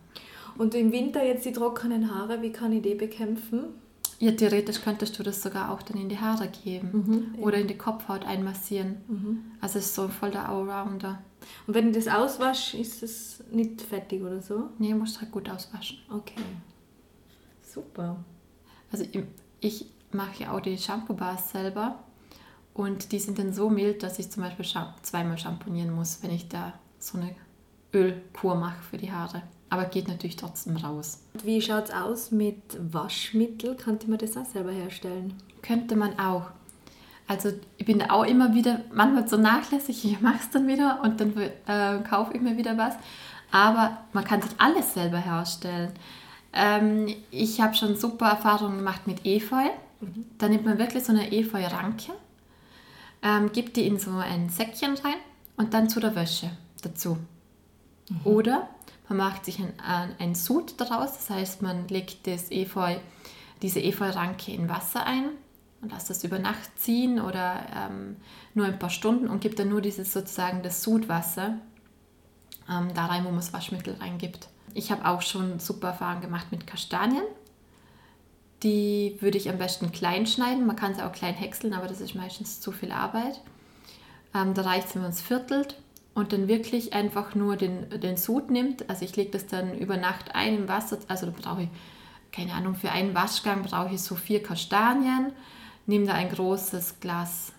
[0.57, 3.65] Und im Winter jetzt die trockenen Haare, wie kann ich die bekämpfen?
[4.23, 7.77] ja, theoretisch könntest du das sogar auch dann in die Haare geben oder in die
[7.77, 9.47] Kopfhaut einmassieren.
[9.59, 11.21] Also es ist so voll der Allrounder.
[11.67, 14.69] Und wenn ich das auswasche, ist es nicht fettig oder so?
[14.79, 15.97] Nee, musst halt gut auswaschen.
[16.09, 16.41] Okay.
[17.61, 18.23] Super.
[18.91, 19.23] Also ich,
[19.59, 21.99] ich mache ja auch die Shampoo-Bars selber
[22.73, 24.65] und die sind dann so mild, dass ich zum Beispiel
[25.01, 27.35] zweimal shampoonieren muss, wenn ich da so eine
[27.93, 29.43] Ölkur mache für die Haare.
[29.69, 31.23] Aber geht natürlich trotzdem raus.
[31.33, 32.61] Und wie schaut es aus mit
[32.93, 33.75] Waschmittel?
[33.75, 35.33] Könnte man das auch selber herstellen?
[35.61, 36.45] Könnte man auch.
[37.27, 40.99] Also ich bin da auch immer wieder, manchmal so nachlässig, ich mache es dann wieder
[41.03, 42.95] und dann äh, kaufe ich mir wieder was.
[43.51, 45.91] Aber man kann sich alles selber herstellen.
[46.53, 49.69] Ähm, ich habe schon super Erfahrungen gemacht mit Efeu.
[50.37, 52.11] Da nimmt man wirklich so eine Efeu-Ranke,
[53.21, 55.15] ähm, gibt die in so ein Säckchen rein
[55.57, 56.49] und dann zu der Wäsche
[56.81, 57.17] dazu.
[58.23, 58.69] Oder
[59.09, 62.95] man macht sich ein, ein, ein Sud daraus, das heißt, man legt das Efeu,
[63.61, 65.25] diese Efeu-Ranke in Wasser ein
[65.81, 68.17] und lässt das über Nacht ziehen oder ähm,
[68.53, 71.57] nur ein paar Stunden und gibt dann nur dieses sozusagen das Sudwasser
[72.69, 74.47] ähm, da rein, wo man das Waschmittel reingibt.
[74.73, 77.23] Ich habe auch schon super Erfahrungen gemacht mit Kastanien.
[78.63, 80.65] Die würde ich am besten klein schneiden.
[80.65, 83.41] Man kann sie auch klein häckseln, aber das ist meistens zu viel Arbeit.
[84.33, 85.77] Ähm, da reicht es, wenn man es viertelt
[86.13, 88.89] und dann wirklich einfach nur den, den Sud nimmt.
[88.89, 90.99] Also ich lege das dann über Nacht ein im Wasser.
[91.07, 91.69] Also da brauche ich,
[92.31, 95.33] keine Ahnung, für einen Waschgang brauche ich so vier Kastanien.
[95.85, 97.51] Nehme da ein großes Glas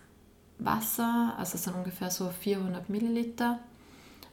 [0.59, 3.59] Wasser, also so ungefähr so 400 Milliliter.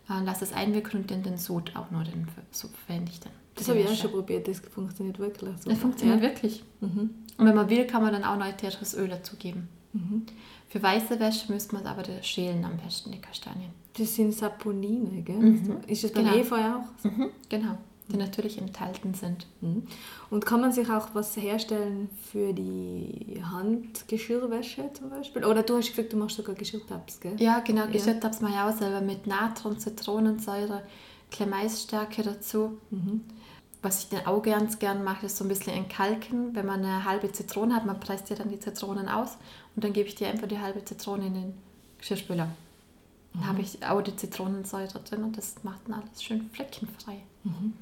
[0.10, 3.41] Äh, lasse es einwickeln und dann den Sud auch nur den, so verwende ich dann.
[3.56, 5.54] Das habe ich auch schon probiert, das funktioniert wirklich.
[5.60, 5.70] So.
[5.70, 6.30] Das funktioniert ja.
[6.30, 6.64] wirklich.
[6.80, 7.10] Mhm.
[7.38, 9.68] Und wenn man will, kann man dann auch noch ätherisches Öl dazugeben.
[9.94, 10.26] Mhm.
[10.70, 13.72] Für weiße Wäsche müsste man aber schälen am besten, die Kastanien.
[13.98, 15.36] Das sind Saponine, gell?
[15.36, 15.78] Mhm.
[15.88, 16.38] Ist das beim genau.
[16.38, 17.04] Efeu auch?
[17.04, 17.30] Mhm.
[17.50, 19.48] Genau, die natürlich enthalten sind.
[19.60, 19.84] Mhm.
[20.30, 25.44] Und kann man sich auch was herstellen für die Handgeschirrwäsche zum Beispiel?
[25.44, 27.36] Oder du hast gesagt, du machst sogar Geschirrtabs, gell?
[27.38, 30.84] Ja, genau, Geschirrtabs mache ich auch selber mit Natron, Zitronensäure,
[31.32, 32.78] Klemaisstärke dazu.
[32.92, 33.22] Mhm.
[33.82, 36.54] Was ich dann auch ganz gern mache, ist so ein bisschen entkalken.
[36.56, 39.38] Wenn man eine halbe Zitrone hat, man presst ja dann die Zitronen aus
[39.76, 41.54] und dann gebe ich dir einfach die halbe Zitrone in den
[41.98, 42.48] Geschirrspüler.
[43.34, 43.48] Dann mhm.
[43.48, 47.18] habe ich auch die Zitronensäure drin und das macht dann alles schön fleckenfrei.
[47.44, 47.74] Mhm.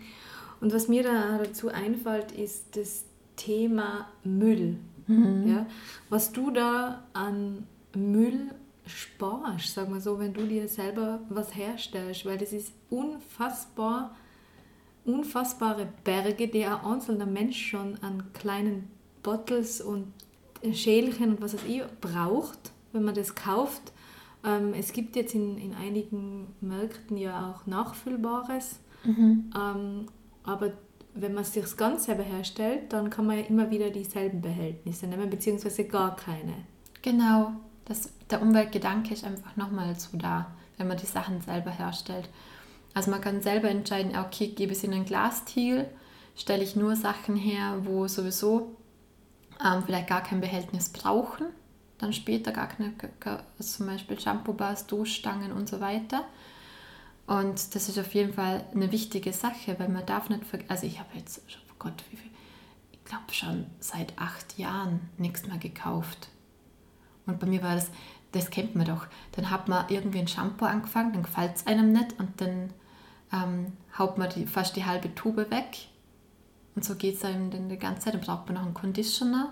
[0.61, 3.03] Und was mir da dazu einfällt, ist das
[3.35, 4.77] Thema Müll.
[5.07, 5.47] Mhm.
[5.47, 5.65] Ja?
[6.09, 8.51] Was du da an Müll
[8.85, 14.15] sparst, sag mal so, wenn du dir selber was herstellst, weil das ist unfassbar,
[15.13, 18.89] unfassbare Berge, die ein einzelner Mensch schon an kleinen
[19.23, 20.13] Bottles und
[20.73, 23.93] Schälchen und was auch immer braucht, wenn man das kauft.
[24.43, 29.51] Ähm, es gibt jetzt in, in einigen Märkten ja auch Nachfüllbares, mhm.
[29.55, 30.05] ähm,
[30.43, 30.73] aber
[31.13, 35.07] wenn man es sich ganz selber herstellt, dann kann man ja immer wieder dieselben Behältnisse
[35.07, 36.53] nehmen, beziehungsweise gar keine.
[37.01, 37.53] Genau,
[37.85, 42.29] das, der Umweltgedanke ist einfach nochmal so da, wenn man die Sachen selber herstellt.
[42.93, 45.89] Also man kann selber entscheiden, okay, gebe es in ein Glastiegel,
[46.35, 48.75] stelle ich nur Sachen her, wo sowieso
[49.63, 51.47] ähm, vielleicht gar kein Behältnis brauchen,
[51.97, 52.93] dann später gar keine,
[53.57, 56.25] also zum Beispiel Shampoo-Bars, Duschstangen und so weiter.
[57.27, 60.87] Und das ist auf jeden Fall eine wichtige Sache, weil man darf nicht vergessen, also
[60.87, 62.31] ich habe jetzt, oh Gott, wie viel,
[62.91, 66.29] ich glaube schon seit acht Jahren nichts mehr gekauft.
[67.27, 67.91] Und bei mir war das,
[68.31, 69.07] das kennt man doch.
[69.33, 72.73] Dann hat man irgendwie ein Shampoo angefangen, dann gefällt es einem nicht und dann
[73.33, 75.89] ähm, haut man die, fast die halbe Tube weg
[76.75, 78.13] und so geht es einem dann die ganze Zeit.
[78.13, 79.51] Dann braucht man noch einen Conditioner,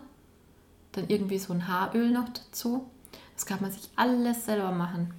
[0.94, 2.90] dann irgendwie so ein Haaröl noch dazu.
[3.36, 5.13] Das kann man sich alles selber machen.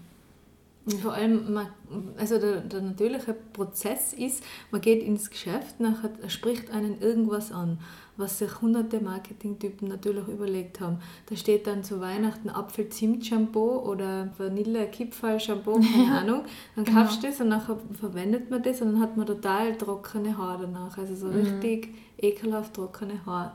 [0.87, 1.69] Und vor allem, man,
[2.17, 7.79] also der, der natürliche Prozess ist, man geht ins Geschäft, nachher spricht einen irgendwas an
[8.19, 10.99] was sich hunderte Marketingtypen natürlich überlegt haben.
[11.31, 16.43] Da steht dann zu Weihnachten Apfel-Zimt-Shampoo oder Vanille-Kipferl-Shampoo, keine Ahnung.
[16.75, 17.03] Dann genau.
[17.03, 20.63] kaufst du das und nachher verwendet man das und dann hat man total trockene Haare
[20.63, 20.99] danach.
[20.99, 21.41] Also so mhm.
[21.41, 23.53] richtig ekelhaft trockene Haare.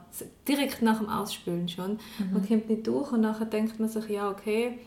[0.47, 1.99] Direkt nach dem Ausspülen schon.
[2.17, 2.34] Mhm.
[2.34, 4.80] Man kommt nicht durch und nachher denkt man sich, ja okay,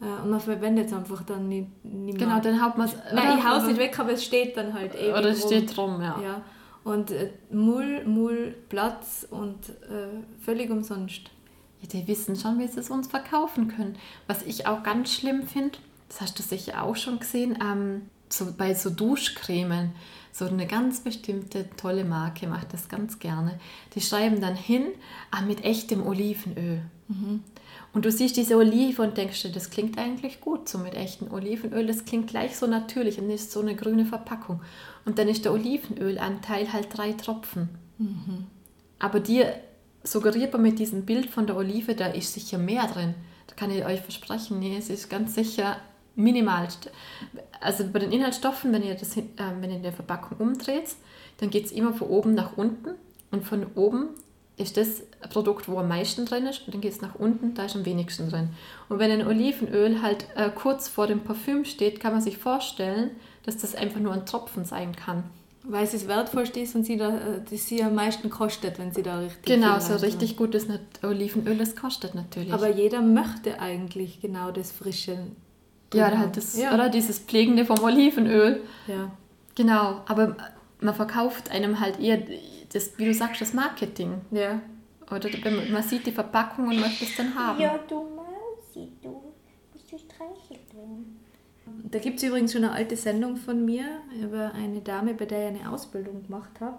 [0.00, 2.26] äh, und man verwendet es einfach dann nicht, nicht mehr.
[2.26, 2.96] Genau, dann haut man es...
[3.14, 5.76] Nein, ich haue es nicht weg, aber es steht dann halt ewig Oder es steht
[5.76, 6.20] drum, ja.
[6.20, 6.42] ja.
[6.84, 11.30] Und äh, Mull, Mull, Platz und äh, völlig umsonst.
[11.80, 13.96] Ja, die wissen schon, wie sie es uns verkaufen können.
[14.26, 18.52] Was ich auch ganz schlimm finde, das hast du sicher auch schon gesehen, ähm, so
[18.56, 19.92] bei so Duschcremen,
[20.32, 23.58] so eine ganz bestimmte tolle Marke macht das ganz gerne.
[23.94, 24.86] Die schreiben dann hin,
[25.30, 26.82] ah, mit echtem Olivenöl.
[27.08, 27.42] Mhm.
[27.94, 31.30] Und du siehst diese Olive und denkst dir, das klingt eigentlich gut, so mit echtem
[31.32, 31.86] Olivenöl.
[31.86, 34.62] Das klingt gleich so natürlich und ist so eine grüne Verpackung.
[35.04, 37.68] Und dann ist der Olivenölanteil halt drei Tropfen.
[37.98, 38.46] Mhm.
[38.98, 39.54] Aber dir
[40.04, 43.14] suggeriert man mit diesem Bild von der Olive, da ist sicher mehr drin.
[43.46, 45.76] Da kann ich euch versprechen, nee, es ist ganz sicher
[46.14, 46.68] minimal.
[47.60, 49.22] Also bei den Inhaltsstoffen, wenn ihr, das, äh,
[49.60, 50.94] wenn ihr in der Verpackung umdreht,
[51.38, 52.94] dann geht es immer von oben nach unten
[53.30, 54.10] und von oben
[54.56, 57.64] ist das Produkt, wo am meisten drin ist und dann geht es nach unten, da
[57.64, 58.50] ist am wenigsten drin.
[58.88, 63.10] Und wenn ein Olivenöl halt äh, kurz vor dem Parfüm steht, kann man sich vorstellen,
[63.44, 65.24] dass das einfach nur ein Tropfen sein kann.
[65.64, 68.92] Weil es das wertvollste ist und sie da, äh, das sie am meisten kostet, wenn
[68.92, 70.66] sie da richtig Genau, so richtig gutes
[71.02, 72.52] Olivenöl, das kostet natürlich.
[72.52, 75.18] Aber jeder möchte eigentlich genau das frische.
[75.94, 76.72] Ja, halt das, ja.
[76.72, 78.62] oder dieses Pflegende vom Olivenöl.
[78.86, 79.10] Ja.
[79.54, 80.36] Genau, aber
[80.80, 82.18] man verkauft einem halt eher
[82.72, 84.20] das, wie du sagst, das Marketing.
[84.30, 84.60] Ja.
[85.10, 85.28] Oder
[85.70, 87.60] man sieht die Verpackung und möchte es dann haben.
[87.60, 89.22] Ja, du Mausi, du
[89.72, 91.18] musst du streichelt werden.
[91.90, 93.84] Da gibt es übrigens schon eine alte Sendung von mir
[94.20, 96.78] über eine Dame, bei der ich eine Ausbildung gemacht habe.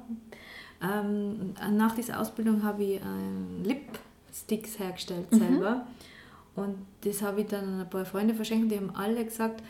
[0.82, 5.88] Ähm, nach dieser Ausbildung habe ich ähm, Lipsticks hergestellt selber.
[6.56, 8.72] Und das habe ich dann an ein paar Freunde verschenkt.
[8.72, 9.64] Die haben alle gesagt,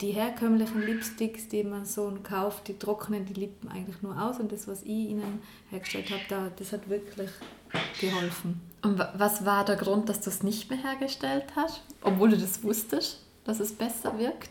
[0.00, 4.38] die herkömmlichen Lipsticks, die man so kauft, die trocknen die Lippen eigentlich nur aus.
[4.40, 7.30] Und das, was ich ihnen hergestellt habe, da, das hat wirklich
[8.00, 8.60] geholfen.
[8.82, 11.82] Und wa- was war der Grund, dass du es nicht mehr hergestellt hast?
[12.02, 14.50] Obwohl du das wusstest, dass es besser wirkt?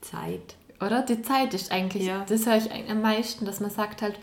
[0.00, 0.56] Zeit.
[0.80, 1.02] Oder?
[1.02, 2.24] Die Zeit ist eigentlich, Ja.
[2.28, 4.18] das höre ich am meisten, dass man sagt halt,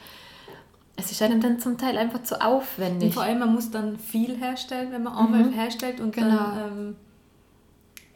[0.96, 3.14] es ist einem dann zum Teil einfach zu Und aufwendig.
[3.14, 5.54] vor allem, man muss dann viel herstellen, wenn man einmal Mhm.
[5.54, 6.00] herstellt.
[6.00, 6.30] Und Genau.
[6.36, 6.96] dann, ähm,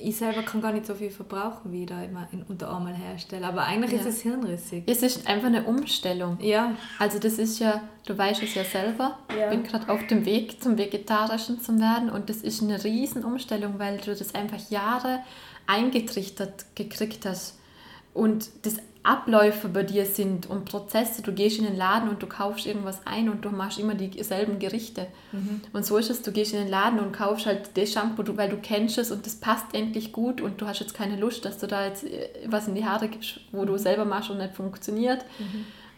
[0.04, 2.94] ich selber kann gar nicht so viel verbrauchen, wie ich da immer in, unter einmal
[2.94, 3.46] herstelle.
[3.48, 4.00] Aber eigentlich Ja.
[4.00, 4.84] ist es hirnrissig.
[4.88, 6.38] Es ist einfach eine Umstellung.
[6.42, 9.46] Ja, Also das ist ja, du weißt es ja selber, Ja.
[9.46, 13.24] ich bin gerade auf dem Weg zum Vegetarischen zu werden und das ist eine riesen
[13.24, 15.20] Umstellung, weil du das einfach Jahre
[15.68, 17.58] eingetrichtert gekriegt hast
[18.14, 22.28] und das Abläufe bei dir sind und Prozesse, du gehst in den Laden und du
[22.28, 25.08] kaufst irgendwas ein und du machst immer dieselben Gerichte.
[25.74, 28.50] Und so ist es, du gehst in den Laden und kaufst halt das Shampoo, weil
[28.50, 31.58] du kennst es und das passt endlich gut und du hast jetzt keine Lust, dass
[31.58, 34.56] du da jetzt äh, was in die Haare gibst, wo du selber machst und nicht
[34.56, 35.26] funktioniert.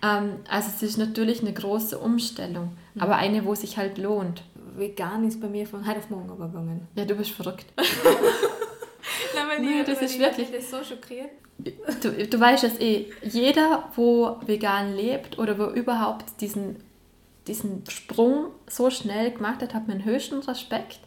[0.02, 4.44] Ähm, also es ist natürlich eine große Umstellung, aber eine, wo sich halt lohnt.
[4.78, 6.88] vegan ist bei mir von heute auf morgen aber gegangen.
[6.96, 7.66] Ja, du bist verrückt.
[9.36, 11.30] Nein, weil Nee, das ist wirklich- Das so schockiert.
[12.02, 16.78] Du, du weißt es eh, jeder, wo vegan lebt oder wo überhaupt diesen,
[17.48, 21.00] diesen Sprung so schnell gemacht hat, hat meinen höchsten Respekt,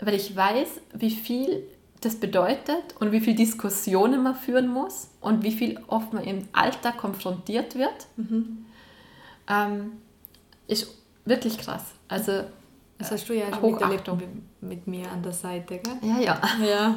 [0.00, 1.62] weil ich weiß, wie viel
[2.02, 6.46] das bedeutet und wie viel Diskussionen man führen muss und wie viel oft man im
[6.52, 8.06] Alltag konfrontiert wird.
[9.48, 9.92] Ähm,
[10.68, 11.84] ist wirklich krass.
[12.08, 12.44] Also,
[12.98, 14.18] Das hast du ja schon miterlebt Hochachtung.
[14.60, 15.96] mit, mit mir an der Seite, gell?
[16.02, 16.40] ja, ja.
[16.64, 16.96] Ja.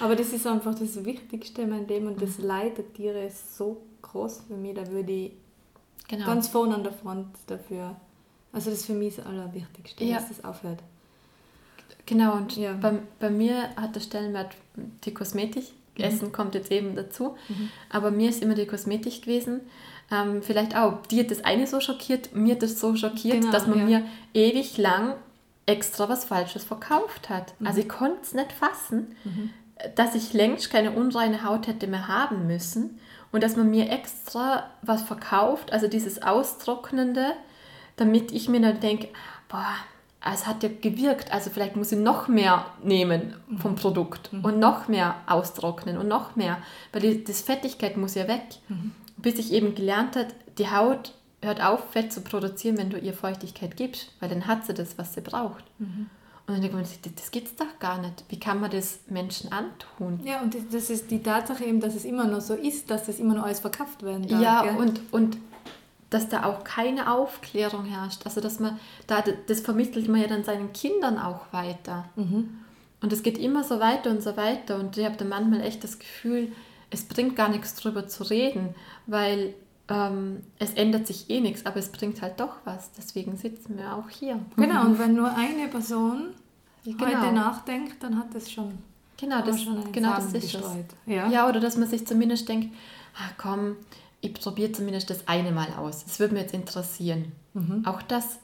[0.00, 3.56] Aber das ist einfach das Wichtigste in meinem Leben und das Leid der Tiere ist
[3.56, 5.32] so groß für mich, da würde ich
[6.08, 6.24] Genau.
[6.26, 7.94] ganz vorne an der Front dafür.
[8.52, 10.16] Also das ist für mich das Allerwichtigste, Ja.
[10.16, 10.78] dass das aufhört.
[12.06, 12.72] Genau, und Ja.
[12.72, 14.56] bei, bei mir hat der Stellenwert
[15.04, 15.64] die Kosmetik.
[15.98, 16.04] Mhm.
[16.04, 17.36] Essen kommt jetzt eben dazu.
[17.90, 19.60] Aber mir ist immer die Kosmetik gewesen.
[20.10, 23.52] Ähm, vielleicht auch, die hat das eine so schockiert, mir hat das so schockiert, Genau,
[23.52, 23.84] dass man ja.
[23.84, 25.14] mir ewig lang
[25.68, 27.54] extra was Falsches verkauft hat.
[27.58, 27.66] Mhm.
[27.66, 29.14] Also ich konnte es nicht fassen,
[29.94, 32.98] dass ich längst keine unreine Haut hätte mehr haben müssen
[33.30, 37.32] und dass man mir extra was verkauft, also dieses Austrocknende,
[37.96, 39.08] damit ich mir dann denke,
[39.48, 39.74] boah,
[40.32, 44.88] es hat ja gewirkt, also vielleicht muss ich noch mehr nehmen vom Produkt und noch
[44.88, 46.58] mehr austrocknen und noch mehr,
[46.92, 48.42] weil die das Fettigkeit muss ja weg.
[49.16, 50.28] Bis ich eben gelernt habe,
[50.58, 54.66] die Haut hört auf, Fett zu produzieren, wenn du ihr Feuchtigkeit gibst, weil dann hat
[54.66, 55.64] sie das, was sie braucht.
[55.78, 58.24] Und dann denkt man sich, das geht's doch gar nicht.
[58.28, 60.20] Wie kann man das Menschen antun?
[60.24, 63.18] Ja, und das- ist die Tatsache eben, dass es immer noch so ist, dass das
[63.20, 64.40] immer noch alles verkauft werden darf.
[64.42, 64.76] Ja, gell?
[64.76, 65.36] und, und
[66.10, 68.22] dass da auch keine Aufklärung herrscht.
[68.24, 72.06] Also, dass man, da, das vermittelt man ja dann seinen Kindern auch weiter.
[72.16, 74.76] Und es geht immer so weiter und so weiter.
[74.80, 76.50] Und ich habe dann manchmal echt das Gefühl,
[76.90, 78.74] es bringt gar nichts drüber zu reden,
[79.06, 79.52] weil
[79.88, 82.90] ähm, es ändert sich eh nichts, aber es bringt halt doch was.
[82.92, 84.38] Deswegen sitzen wir auch hier.
[84.56, 86.28] Genau, und wenn nur eine Person
[86.84, 87.04] Genau.
[87.04, 88.78] heute nachdenkt, dann hat das schon,
[89.18, 90.52] Genau, das, schon einen genau das Samen ist es.
[90.52, 90.86] gestreut.
[91.06, 91.28] Ja.
[91.28, 92.74] Ja, oder dass man sich zumindest denkt,
[93.16, 93.76] ah, komm,
[94.20, 96.04] ich probiere zumindest das eine Mal aus.
[96.04, 97.32] Das würde mich jetzt interessieren.
[97.84, 98.38] Auch das,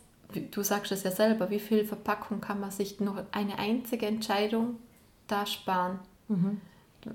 [0.50, 4.76] du sagst es ja selber, wie viel Verpackung kann man sich nur eine einzige Entscheidung
[5.28, 6.00] da sparen?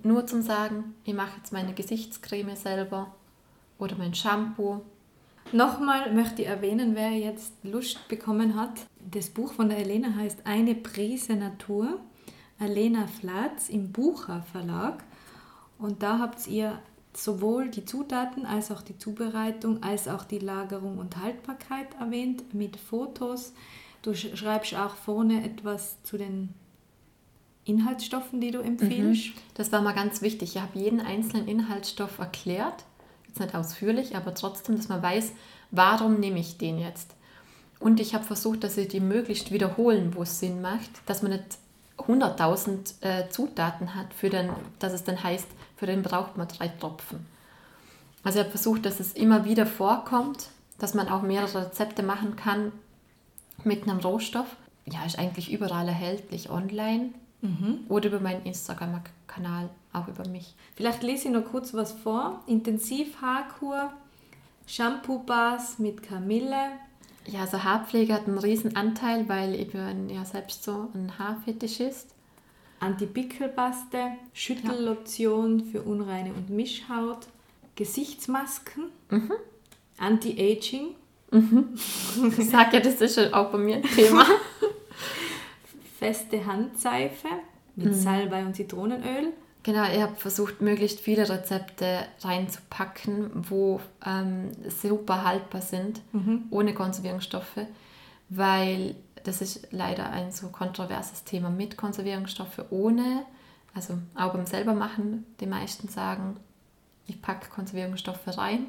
[0.04, 3.14] Nur zum Sagen, ich mache jetzt meine Gesichtscreme selber
[3.80, 4.82] oder mein Shampoo.
[5.52, 8.86] Nochmal möchte ich erwähnen, wer jetzt Lust bekommen hat.
[9.12, 12.00] Das Buch von der Elena heißt Eine Prise Natur.
[12.60, 15.04] Elena Flatz im Bucher Verlag.
[15.80, 16.78] Und da habt ihr
[17.16, 22.76] sowohl die Zutaten als auch die Zubereitung, als auch die Lagerung und Haltbarkeit erwähnt mit
[22.78, 23.54] Fotos.
[24.04, 26.50] Du sch- schreibst auch vorne etwas zu den
[27.66, 29.32] Inhaltsstoffen, die du empfiehlst.
[29.56, 30.56] Das war mal ganz wichtig.
[30.56, 32.86] Ich habe jeden einzelnen Inhaltsstoff erklärt.
[33.30, 35.34] Jetzt nicht ausführlich, aber trotzdem, dass man weiß,
[35.70, 37.16] warum nehme ich den jetzt.
[37.80, 41.34] Und ich habe versucht, dass ich die möglichst wiederholen, wo es Sinn macht, dass man
[41.34, 41.60] nicht
[41.98, 44.50] 100.000 äh, Zutaten hat, für den,
[44.80, 47.26] dass es dann heißt, für den braucht man drei Tropfen.
[48.24, 50.48] Also ich habe versucht, dass es immer wieder vorkommt,
[50.80, 52.72] dass man auch mehrere Rezepte machen kann
[53.64, 54.48] mit einem Rohstoff.
[54.86, 57.12] Ja, ist eigentlich überall erhältlich, online
[57.88, 60.56] oder über meinen Instagram-Kanal, auch über mich.
[60.76, 62.44] Vielleicht lese ich noch kurz was vor.
[62.48, 63.94] Intensivhaarkur,
[64.68, 66.72] Shampoo-Bars mit Kamille,
[67.28, 72.10] Ja, also Haarpflege hat einen riesen Anteil, weil ich bin ja selbst so ein Haarfetischist.
[72.82, 77.28] Anti-Pickelpaste, Schüttellotion für unreine und Mischhaut,
[77.76, 79.32] Gesichtsmasken, Mhm.
[79.98, 80.96] Anti-Aging,
[82.38, 84.26] Ich sag ja, das ist schon auch bei mir ein Thema.
[86.00, 87.28] feste Handseife
[87.76, 89.34] mit Salbei und Zitronenöl.
[89.64, 96.02] Genau, ich habe versucht, möglichst viele Rezepte reinzupacken, wo ähm, super haltbar sind,
[96.50, 97.60] ohne Konservierungsstoffe,
[98.30, 98.96] weil
[99.26, 103.26] das ist leider ein so kontroverses Thema mit Konservierungsstoffe ohne,
[103.76, 106.38] also auch beim selber machen, die meisten sagen,
[107.06, 108.68] ich packe Konservierungsstoffe rein,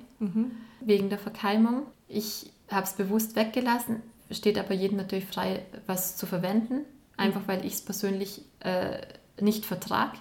[0.81, 1.83] wegen der Verkeimung.
[2.09, 6.81] Ich habe es bewusst weggelassen, steht aber jedem natürlich frei, was zu verwenden,
[7.21, 8.99] einfach weil ich es persönlich äh,
[9.41, 10.13] nicht vertrag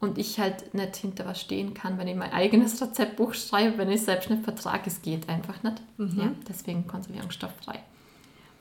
[0.00, 3.88] und ich halt nicht hinter was stehen kann, wenn ich mein eigenes Rezeptbuch schreibe, wenn
[3.90, 5.82] ich es selbst nicht vertrage, es geht einfach nicht.
[5.98, 7.78] Ja, deswegen konservierungsstofffrei.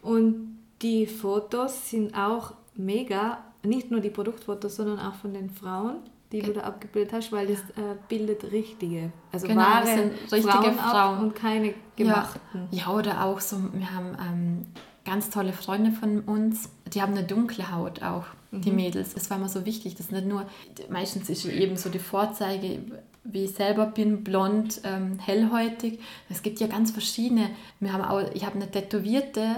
[0.02, 5.98] Und die Fotos sind auch mega, nicht nur die Produktfotos, sondern auch von den Frauen,
[6.32, 10.12] die du da abgebildet hast, weil das äh, bildet richtige, also Genau, wahre das sind
[10.32, 11.20] richtige Frauen, Frauen.
[11.20, 12.68] und keine gemachten.
[12.72, 14.66] Ja, ja, oder auch so, wir haben ähm,
[15.06, 19.14] ganz tolle Freunde von uns, die haben eine dunkle Haut auch, die Mädels.
[19.14, 20.46] Das war mir so wichtig, das nicht nur,
[20.90, 22.80] meistens ist eben so die Vorzeige,
[23.24, 26.00] wie ich selber bin, blond, ähm, hellhäutig.
[26.30, 27.52] Es gibt ja ganz verschiedene.
[27.80, 29.58] Wir haben auch, ich habe eine tätowierte,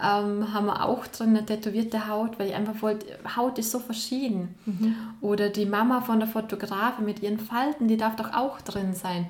[0.00, 3.06] ähm, haben wir auch drin, eine tätowierte Haut, weil ich einfach wollte,
[3.36, 4.54] Haut ist so verschieden.
[5.20, 9.26] Oder die Mama von der Fotografin mit ihren Falten, die darf doch auch drin sein.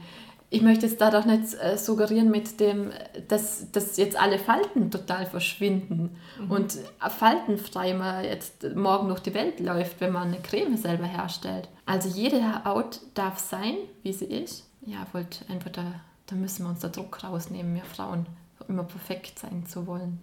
[0.50, 2.90] Ich möchte jetzt da doch nicht äh, suggerieren mit dem,
[3.28, 6.16] dass, dass jetzt alle Falten total verschwinden
[6.48, 11.04] und äh, faltenfrei man jetzt morgen durch die Welt läuft, wenn man eine Creme selber
[11.04, 11.68] herstellt.
[11.84, 14.66] Also jede Haut darf sein, wie sie ist.
[14.86, 15.84] Ja, ich wollte einfach da,
[16.26, 18.24] da müssen wir uns der Druck rausnehmen, wir Frauen
[18.68, 20.18] immer perfekt sein zu wollen.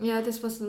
[0.00, 0.62] Ja, das, was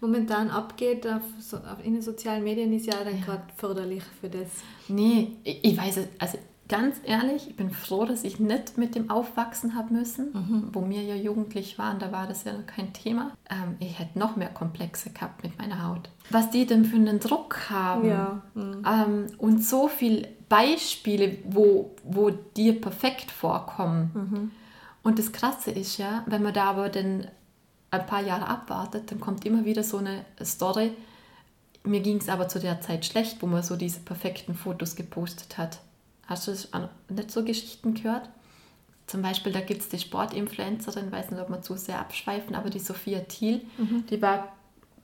[0.00, 4.28] momentan abgeht auf, so, auf, in den sozialen Medien, ist ja dann gerade förderlich für
[4.28, 4.48] das.
[4.88, 6.38] Nee, ich, ich weiß es, also
[6.70, 11.02] ganz ehrlich, ich bin froh, dass ich nicht mit dem aufwachsen habe müssen, wo wir
[11.02, 13.32] ja jugendlich waren, da war das ja noch kein Thema.
[13.50, 16.08] Ähm, ich hätte noch mehr Komplexe gehabt mit meiner Haut.
[16.30, 18.84] Was die denn für einen Druck haben Ja, mhm.
[18.86, 24.52] ähm, und so viele Beispiele, wo, wo dir perfekt vorkommen.
[25.02, 27.26] Und das Krasse ist ja, wenn man da aber dann
[27.90, 30.92] ein paar Jahre abwartet, dann kommt immer wieder so eine Story.
[31.82, 35.58] Mir ging es aber zu der Zeit schlecht, wo man so diese perfekten Fotos gepostet
[35.58, 35.80] hat.
[36.30, 38.30] Hast du das an- nicht so Geschichten gehört?
[39.06, 42.70] Zum Beispiel, da gibt es die Sportinfluencerin, weiß nicht, ob wir zu sehr abschweifen, aber
[42.70, 43.60] die Sophia Thiel,
[44.08, 44.52] die war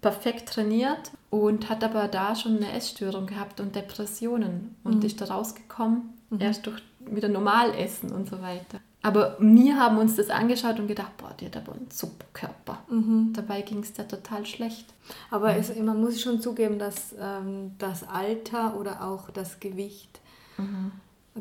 [0.01, 5.25] perfekt trainiert und hat aber da schon eine Essstörung gehabt und Depressionen und ist da
[5.27, 8.79] rausgekommen, erst durch wieder normal essen und so weiter.
[9.03, 12.79] Aber wir haben uns das angeschaut und gedacht, boah, die hat aber einen super Körper.
[13.33, 14.87] Dabei ging es der total schlecht.
[15.31, 20.21] Aber es, man muss schon zugeben, dass ähm, das Alter oder auch das Gewicht
[20.59, 20.91] eine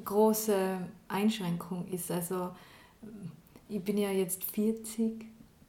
[0.04, 0.78] große
[1.08, 2.12] Einschränkung ist.
[2.12, 2.52] Also
[3.70, 5.26] ich bin ja jetzt 40,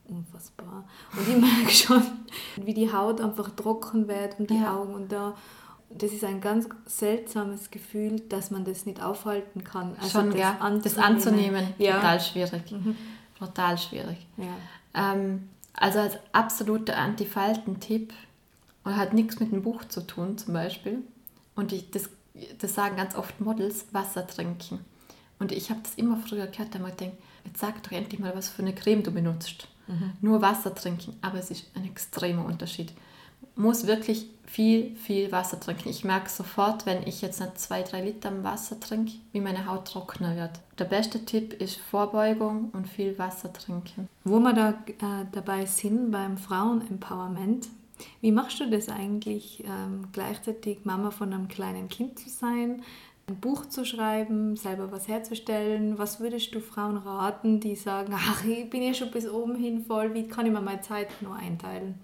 [0.09, 0.83] unfassbar.
[1.13, 2.01] Und ich merke schon,
[2.63, 4.75] wie die Haut einfach trocken wird um die Ja.
[4.75, 4.93] Augen.
[4.93, 5.35] Und da,
[5.89, 9.95] das ist ein ganz seltsames Gefühl, dass man das nicht aufhalten kann.
[9.97, 11.95] Also Schon, ja, das anzunehmen, Ja.
[11.95, 12.61] total schwierig.
[13.39, 14.17] Total schwierig.
[14.37, 15.13] ja.
[15.13, 15.49] Ähm,
[15.79, 18.11] also als absoluter Antifalten-Tipp
[18.83, 21.03] und hat nichts mit dem Buch zu tun zum Beispiel.
[21.55, 22.09] Und ich, das,
[22.59, 24.79] das sagen ganz oft Models, Wasser trinken.
[25.39, 28.19] Und ich habe das immer früher gehört, da habe ich gedacht, jetzt sag doch endlich
[28.19, 29.67] mal, was für eine Creme du benutzt.
[30.21, 32.91] Nur Wasser trinken, aber es ist ein extremer Unterschied.
[33.55, 35.89] Muss wirklich viel, viel Wasser trinken.
[35.89, 39.87] Ich merke sofort, wenn ich jetzt nicht zwei, drei Liter Wasser trinke, wie meine Haut
[39.87, 40.59] trockener wird.
[40.77, 44.09] Der beste Tipp ist Vorbeugung und viel Wasser trinken.
[44.23, 47.67] Wo wir da äh, dabei sind beim Frauenempowerment,
[48.21, 52.83] wie machst du das eigentlich, ähm, gleichzeitig Mama von einem kleinen Kind zu sein,
[53.29, 55.97] ein Buch zu schreiben, selber was herzustellen?
[55.97, 59.83] Was würdest du Frauen raten, die sagen, ach, ich bin ja schon bis oben hin
[59.85, 61.95] voll, wie kann ich mir meine Zeit nur einteilen?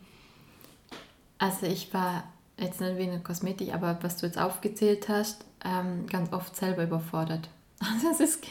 [1.37, 2.23] Also ich war
[2.59, 6.83] jetzt nicht wegen der Kosmetik, aber was du jetzt aufgezählt hast, ähm, ganz oft selber
[6.83, 7.49] überfordert.
[7.85, 8.45] Also es, ist,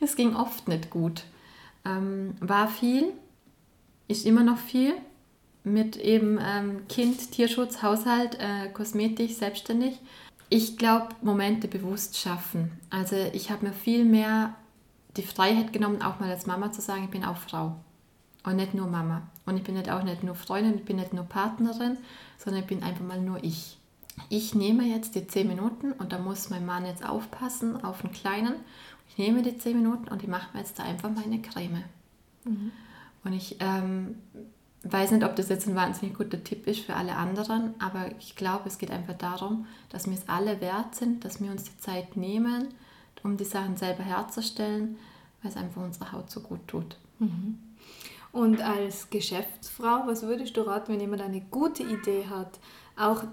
[0.00, 1.24] es ging oft nicht gut.
[1.84, 3.12] Ähm, war viel,
[4.06, 4.94] ist immer noch viel
[5.72, 10.00] mit eben ähm, Kind, Tierschutz, Haushalt, äh, Kosmetik, selbstständig.
[10.48, 12.72] Ich glaube, Momente bewusst schaffen.
[12.90, 14.54] Also ich habe mir viel mehr
[15.16, 17.76] die Freiheit genommen, auch mal als Mama zu sagen, ich bin auch Frau.
[18.44, 19.22] Und nicht nur Mama.
[19.46, 21.98] Und ich bin nicht auch nicht nur Freundin, ich bin nicht nur Partnerin,
[22.38, 23.78] sondern ich bin einfach mal nur ich.
[24.30, 28.12] Ich nehme jetzt die 10 Minuten und da muss mein Mann jetzt aufpassen auf den
[28.12, 28.54] Kleinen.
[29.08, 31.84] Ich nehme die 10 Minuten und ich mache mir jetzt da einfach meine Creme.
[33.24, 34.16] Und ich ähm,
[34.82, 38.36] weiß nicht, ob das jetzt ein wahnsinnig guter Tipp ist für alle anderen, aber ich
[38.36, 41.78] glaube, es geht einfach darum, dass wir es alle wert sind, dass wir uns die
[41.78, 42.68] Zeit nehmen,
[43.22, 44.96] um die Sachen selber herzustellen,
[45.42, 46.96] weil es einfach unserer Haut so gut tut.
[47.18, 47.58] Mhm.
[48.30, 52.60] Und als Geschäftsfrau, was würdest du raten, wenn jemand eine gute Idee hat,
[52.96, 53.24] auch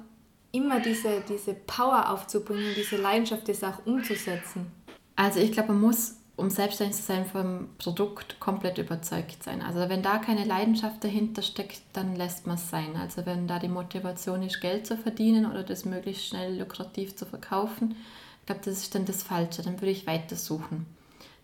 [0.52, 4.72] immer diese, diese Power aufzubringen, diese Leidenschaft, das auch umzusetzen?
[5.16, 9.62] Also ich glaube, man muss, um selbstständig zu sein, vom Produkt komplett überzeugt sein.
[9.62, 12.96] Also wenn da keine Leidenschaft dahinter steckt, dann lässt man es sein.
[12.98, 17.26] Also wenn da die Motivation ist, Geld zu verdienen oder das möglichst schnell lukrativ zu
[17.26, 17.96] verkaufen,
[18.42, 19.64] ich glaube, das ist dann das Falsche.
[19.64, 20.86] Dann würde ich weitersuchen,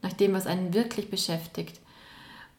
[0.02, 1.80] nach dem, was einen wirklich beschäftigt.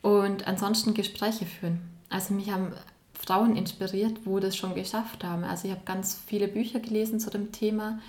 [0.00, 1.80] Und ansonsten Gespräche führen.
[2.08, 2.72] Also mich haben
[3.14, 5.44] Frauen inspiriert, wo das schon geschafft haben.
[5.44, 8.00] Also ich habe ganz viele Bücher gelesen zu dem Thema.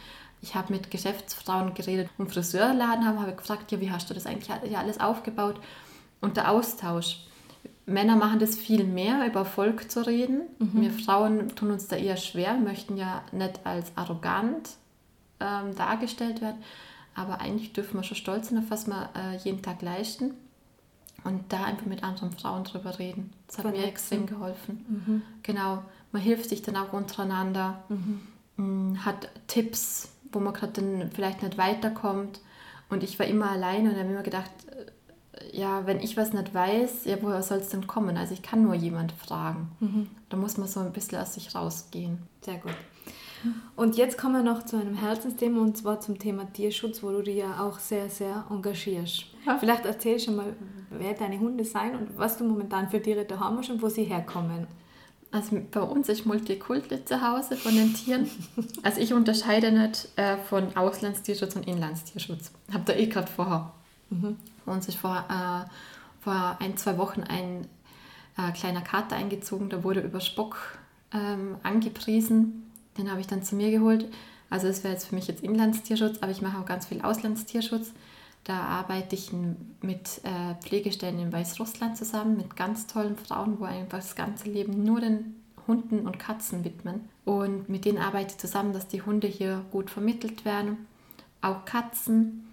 [0.44, 4.26] Ich habe mit Geschäftsfrauen geredet und Friseurladen haben, habe gefragt, ja, wie hast du das
[4.26, 5.56] eigentlich alles aufgebaut?
[6.20, 7.26] Und der Austausch.
[7.86, 10.42] Männer machen das viel mehr, über Erfolg zu reden.
[10.60, 10.82] Mhm.
[10.82, 14.70] Wir Frauen tun uns da eher schwer, möchten ja nicht als arrogant
[15.40, 16.62] ähm, dargestellt werden,
[17.16, 20.34] aber eigentlich dürfen wir schon stolz sein auf was wir äh, jeden Tag leisten
[21.24, 23.32] und da einfach mit anderen Frauen drüber reden.
[23.48, 23.82] Das hat Vernetzen.
[23.82, 24.86] mir extrem geholfen.
[24.88, 25.22] Mhm.
[25.42, 28.22] Genau, man hilft sich dann auch untereinander, mhm.
[28.56, 32.42] Mm, hat Tipps, wo man gerade dann vielleicht nicht weiterkommt.
[32.90, 36.54] Und ich war immer alleine und habe immer gedacht, äh, ja, wenn ich was nicht
[36.54, 38.18] weiß, ja, woher soll es denn kommen?
[38.18, 39.72] Also ich kann nur jemand fragen.
[39.80, 40.10] Mhm.
[40.30, 42.20] Da muss man so ein bisschen aus sich rausgehen.
[42.42, 42.76] Sehr gut.
[43.76, 47.22] Und jetzt kommen wir noch zu einem Herzensthema und zwar zum Thema Tierschutz, wo du
[47.22, 49.26] dich ja auch sehr, sehr engagierst.
[49.46, 49.58] Ja.
[49.58, 50.56] Vielleicht erzählst du mal,
[50.90, 54.06] wer deine Hunde sind und was du momentan für Tiere da haben und wo sie
[54.06, 54.68] herkommen.
[55.34, 58.30] Also bei uns ist Multikulti zu Hause von den Tieren.
[58.84, 62.52] Also ich unterscheide nicht äh, von Auslandstierschutz und Inlandstierschutz.
[62.72, 63.74] Habe da eh gerade vorher.
[64.10, 64.38] Mhm.
[64.66, 65.70] Bei uns ist vor, äh,
[66.24, 67.68] vor ein, zwei Wochen ein
[68.38, 70.78] äh, kleiner Kater eingezogen, der wurde über Spock
[71.14, 72.64] ähm, angepriesen
[72.98, 74.06] den habe ich dann zu mir geholt.
[74.50, 77.92] Also das wäre jetzt für mich jetzt Inlandstierschutz, aber ich mache auch ganz viel Auslandstierschutz.
[78.44, 84.00] Da arbeite ich mit äh, Pflegestellen in Weißrussland zusammen, mit ganz tollen Frauen, wo einfach
[84.00, 87.08] das ganze Leben nur den Hunden und Katzen widmen.
[87.24, 90.88] Und mit denen arbeite ich zusammen, dass die Hunde hier gut vermittelt werden.
[91.42, 92.50] Auch Katzen.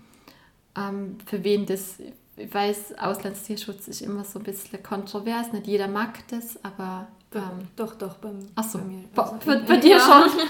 [0.76, 1.98] Ähm, für wen das,
[2.36, 5.52] ich weiß, Auslandstierschutz ist immer so ein bisschen kontrovers.
[5.52, 8.78] Nicht jeder mag das, aber ähm, doch, doch, beim, Ach so.
[8.78, 9.04] bei mir.
[9.16, 10.00] Also bei, bei dir ja.
[10.00, 10.40] schon?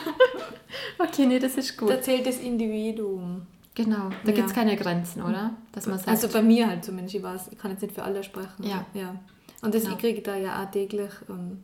[1.06, 1.90] okay, nee, das ist gut.
[1.90, 3.46] Da zählt das Individuum.
[3.84, 4.32] Genau, da ja.
[4.32, 5.54] gibt es keine Grenzen, oder?
[5.72, 8.02] Dass man sagt, also bei mir halt zumindest, ich weiß, ich kann jetzt nicht für
[8.02, 8.62] alle sprechen.
[8.62, 8.84] Ja.
[8.94, 9.16] ja.
[9.62, 9.94] Und das, genau.
[9.94, 11.62] ich kriege da ja auch täglich ähm,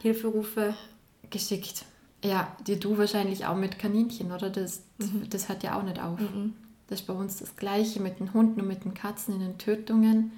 [0.00, 0.74] Hilferufe.
[1.30, 1.84] Geschickt.
[2.24, 4.50] Ja, die du wahrscheinlich auch mit Kaninchen, oder?
[4.50, 5.28] Das, mhm.
[5.28, 6.18] das hört ja auch nicht auf.
[6.18, 6.54] Mhm.
[6.88, 9.58] Das ist bei uns das Gleiche mit den Hunden und mit den Katzen in den
[9.58, 10.32] Tötungen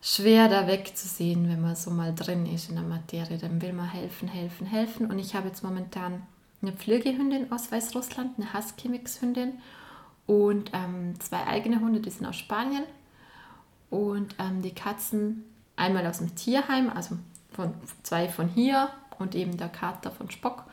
[0.00, 3.38] schwer da wegzusehen, wenn man so mal drin ist in der Materie.
[3.38, 5.10] Dann will man helfen, helfen, helfen.
[5.10, 6.22] Und ich habe jetzt momentan
[6.66, 9.58] eine Pflegehündin aus Weißrussland, eine Husky-Mix-Hündin
[10.26, 12.84] und ähm, zwei eigene Hunde, die sind aus Spanien.
[13.90, 15.44] Und ähm, die Katzen
[15.76, 17.16] einmal aus dem Tierheim, also
[17.52, 18.88] von, zwei von hier
[19.18, 20.64] und eben der Kater von Spock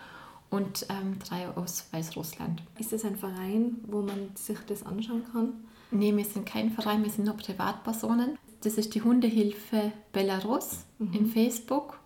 [0.49, 2.63] und ähm, drei aus Weißrussland.
[2.79, 5.53] Ist das ein Verein, wo man sich das anschauen kann?
[5.91, 8.37] Nee, wir sind kein Verein, wir sind nur Privatpersonen.
[8.61, 11.13] Das ist die Hundehilfe Belarus mhm.
[11.13, 11.99] im Facebook.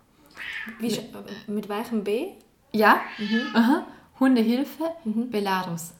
[0.80, 0.98] Wie,
[1.46, 2.32] mit welchem B?
[2.76, 3.40] Ja, mhm.
[3.54, 3.86] Aha.
[4.20, 5.30] Hundehilfe mhm.
[5.30, 5.92] Belarus.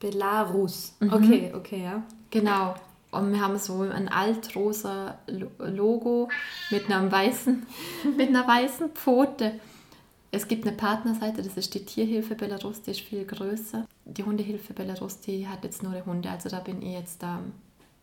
[0.00, 0.94] Belarus.
[1.00, 1.12] Mhm.
[1.12, 2.02] Okay, okay, ja.
[2.30, 2.74] Genau.
[3.10, 5.18] Und wir haben so ein altrosa
[5.58, 6.28] Logo
[6.70, 7.66] mit, einem weißen,
[8.16, 9.58] mit einer weißen Pfote.
[10.30, 13.86] Es gibt eine Partnerseite, das ist die Tierhilfe Belarus, die ist viel größer.
[14.04, 17.40] Die Hundehilfe Belarus, die hat jetzt nur die Hunde, also da bin ich jetzt da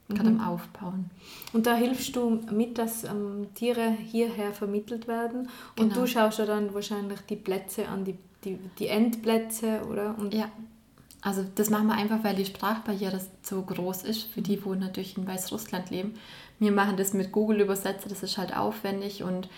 [0.10, 0.39] gerade mhm.
[0.39, 1.10] am Aufbauen.
[1.53, 6.01] Und da hilfst du mit, dass ähm, Tiere hierher vermittelt werden und genau.
[6.01, 10.16] du schaust ja dann wahrscheinlich die Plätze an, die, die, die Endplätze, oder?
[10.18, 10.49] Und ja.
[11.22, 15.18] Also das machen wir einfach, weil die Sprachbarriere so groß ist für die, wo natürlich
[15.18, 16.14] in Weißrussland leben.
[16.60, 19.49] Wir machen das mit Google-Übersetzer, das ist halt aufwendig und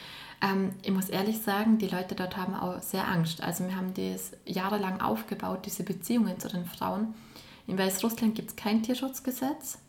[0.41, 3.43] ähm, ich muss ehrlich sagen, die Leute dort haben auch sehr Angst.
[3.43, 7.13] Also wir haben das jahrelang aufgebaut, diese Beziehungen zu den Frauen.
[7.65, 9.79] In Weißrussland gibt es kein Tierschutzgesetz.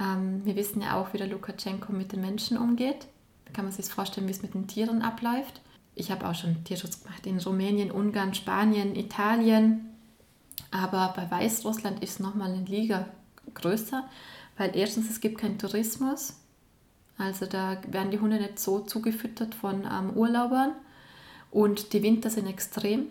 [0.00, 3.06] Ähm, wir wissen ja auch, wie der Lukaschenko mit den Menschen umgeht.
[3.46, 5.60] Da kann man sich vorstellen, wie es mit den Tieren abläuft.
[5.94, 9.88] Ich habe auch schon Tierschutz gemacht in Rumänien, Ungarn, Spanien, Italien.
[10.70, 13.06] Aber bei Weißrussland ist es nochmal eine Liga
[13.54, 14.04] größer,
[14.58, 16.34] weil erstens es gibt keinen Tourismus.
[17.16, 20.72] Also da werden die Hunde nicht so zugefüttert von ähm, Urlaubern.
[21.50, 23.06] Und die Winter sind extrem.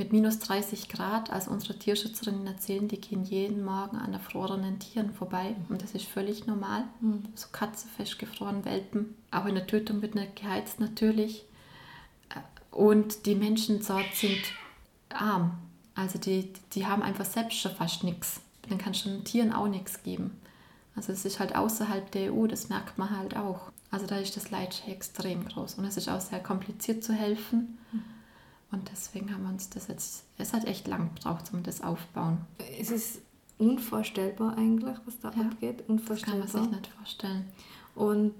[0.00, 5.12] Mit minus 30 Grad, also unsere Tierschützerinnen erzählen, die gehen jeden Morgen an erfrorenen Tieren
[5.12, 6.84] vorbei und das ist völlig normal.
[7.02, 7.24] Mhm.
[7.34, 9.14] So Katze festgefroren, Welpen.
[9.30, 11.44] Auch in der Tötung wird nicht geheizt natürlich.
[12.70, 14.40] Und die Menschen dort sind
[15.10, 15.58] arm.
[15.94, 18.40] Also die, die haben einfach selbst schon fast nichts.
[18.70, 20.40] Dann kannst du den Tieren auch nichts geben.
[20.96, 23.70] Also es ist halt außerhalb der EU, das merkt man halt auch.
[23.90, 27.78] Also da ist das Leid extrem groß und es ist auch sehr kompliziert zu helfen.
[27.92, 28.19] Mhm.
[28.72, 32.38] Und deswegen haben wir uns das jetzt, es hat echt lang gebraucht, um das aufbauen.
[32.78, 33.20] Es ist
[33.58, 35.84] unvorstellbar eigentlich, was da ja, abgeht.
[35.88, 36.42] Unvorstellbar.
[36.42, 37.44] Das kann man sich nicht vorstellen.
[37.94, 38.34] Und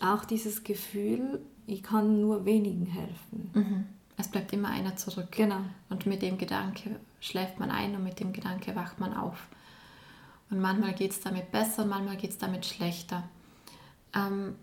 [0.00, 3.50] auch dieses Gefühl, ich kann nur wenigen helfen.
[3.52, 3.86] Mhm.
[4.16, 5.32] Es bleibt immer einer zurück.
[5.32, 5.60] Genau.
[5.88, 9.48] Und mit dem Gedanke schläft man ein und mit dem Gedanke wacht man auf.
[10.50, 13.24] Und manchmal geht es damit besser, manchmal geht es damit schlechter.
[14.14, 14.54] Ähm,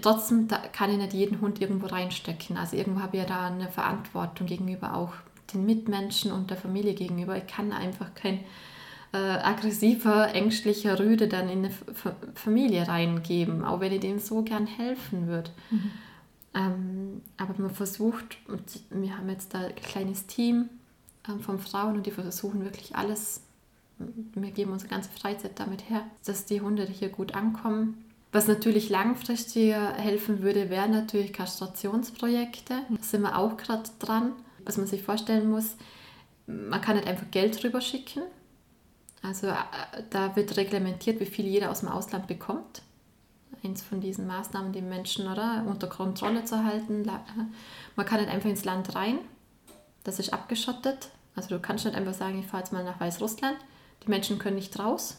[0.00, 2.56] trotzdem kann ich nicht jeden Hund irgendwo reinstecken.
[2.56, 5.12] Also irgendwo habe ich ja da eine Verantwortung gegenüber auch
[5.52, 7.36] den Mitmenschen und der Familie gegenüber.
[7.36, 8.40] Ich kann einfach kein
[9.12, 14.42] äh, aggressiver, ängstlicher Rüde dann in eine F Familie reingeben, auch wenn ich dem so
[14.42, 15.50] gern helfen würde.
[15.70, 15.90] Mhm.
[16.54, 20.68] Ähm, aber man versucht, und wir haben jetzt da ein kleines Team
[21.28, 23.42] ähm, von Frauen und die versuchen wirklich alles,
[23.98, 28.90] wir geben unsere ganze Freizeit damit her, dass die Hunde hier gut ankommen was natürlich
[28.90, 32.74] langfristiger helfen würde, wären natürlich Kastrationsprojekte.
[32.88, 34.32] Da sind wir auch gerade dran.
[34.64, 35.76] Was man sich vorstellen muss,
[36.46, 38.22] man kann nicht einfach Geld rüber schicken.
[39.22, 39.54] Also äh,
[40.10, 42.82] da wird reglementiert, wie viel jeder aus dem Ausland bekommt.
[43.64, 47.08] Eins von diesen Maßnahmen, die Menschen oder, unter Kontrolle zu halten.
[47.08, 47.12] Äh,
[47.94, 49.18] man kann nicht einfach ins Land rein.
[50.04, 51.10] Das ist abgeschottet.
[51.34, 53.56] Also du kannst nicht einfach sagen, ich fahre jetzt mal nach Weißrussland.
[54.04, 55.18] Die Menschen können nicht raus.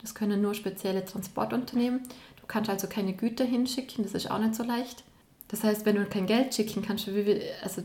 [0.00, 2.02] Das können nur spezielle Transportunternehmen
[2.48, 5.04] kannst also keine Güter hinschicken, das ist auch nicht so leicht.
[5.48, 7.08] Das heißt, wenn du kein Geld schicken kannst,
[7.62, 7.82] also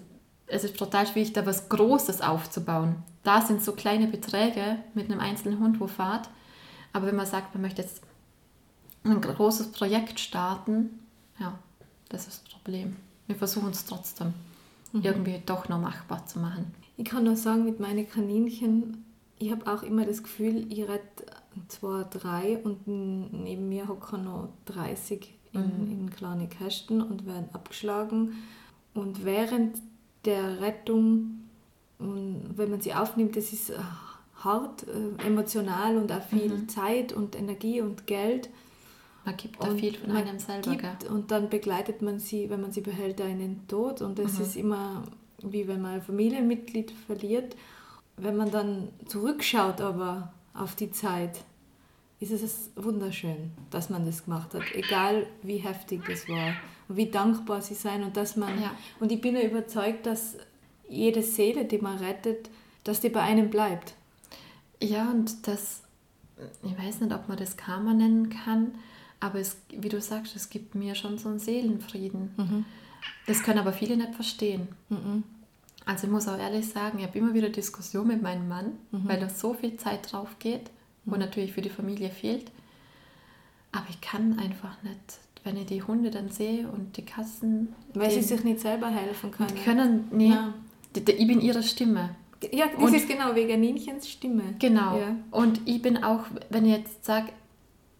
[0.48, 2.96] es ist total schwierig, da was Großes aufzubauen.
[3.24, 6.30] Da sind so kleine Beträge mit einem einzelnen Hund, wo fahrt.
[6.92, 8.02] Aber wenn man sagt, man möchte jetzt
[9.04, 11.00] ein großes Projekt starten,
[11.40, 11.58] ja,
[12.10, 12.96] das ist das Problem.
[13.28, 14.34] Wir versuchen es trotzdem
[14.92, 15.02] mhm.
[15.04, 16.74] irgendwie doch noch machbar zu machen.
[16.98, 19.06] Ich kann nur sagen, mit meinen Kaninchen,
[19.40, 21.02] ich habe auch immer das Gefühl, ich rede
[21.68, 25.92] zwar drei und neben mir hocken noch 30 in, mhm.
[25.92, 28.36] in kleine Kästen und werden abgeschlagen.
[28.94, 29.78] Und während
[30.26, 31.44] der Rettung,
[32.00, 33.76] wenn man sie aufnimmt, das ist äh,
[34.38, 36.70] hart, äh, emotional und auch viel mhm.
[36.70, 38.50] Zeit und Energie und Geld.
[39.26, 40.76] Man gibt da viel von einem selber.
[40.76, 44.02] Gibt, und dann begleitet man sie, wenn man sie behält, da in den Tod.
[44.02, 44.44] Und es mhm.
[44.44, 45.04] ist immer
[45.44, 47.56] wie wenn man ein Familienmitglied verliert.
[48.18, 51.44] Wenn man dann zurückschaut, aber auf die Zeit,
[52.20, 56.54] ist es wunderschön, dass man das gemacht hat, egal wie heftig das war
[56.88, 58.72] und wie dankbar sie sein und dass man ja.
[59.00, 60.38] und ich bin ja überzeugt, dass
[60.88, 62.50] jede Seele, die man rettet,
[62.84, 63.94] dass die bei einem bleibt.
[64.82, 65.82] Ja und das,
[66.62, 68.76] ich weiß nicht, ob man das Karma nennen kann,
[69.20, 72.34] aber es, wie du sagst, es gibt mir schon so einen Seelenfrieden.
[72.38, 72.66] Mhm.
[73.26, 74.68] Das können aber viele nicht verstehen.
[74.90, 75.24] Mhm.
[75.86, 79.08] Also ich muss auch ehrlich sagen, ich habe immer wieder Diskussionen mit meinem Mann, mhm.
[79.08, 80.70] weil da so viel Zeit drauf geht,
[81.06, 81.22] wo mhm.
[81.22, 82.52] natürlich für die Familie fehlt.
[83.72, 87.74] Aber ich kann einfach nicht, wenn ich die Hunde dann sehe und die Katzen.
[87.94, 89.56] Weil sie sich nicht selber helfen können.
[89.66, 90.54] können nee, ja.
[90.96, 92.16] ich bin ihre Stimme.
[92.52, 94.56] Ja, das und, ist genau Veganinchens Stimme.
[94.60, 95.00] Genau.
[95.00, 95.16] Ja.
[95.32, 97.30] Und ich bin auch, wenn ich jetzt sage,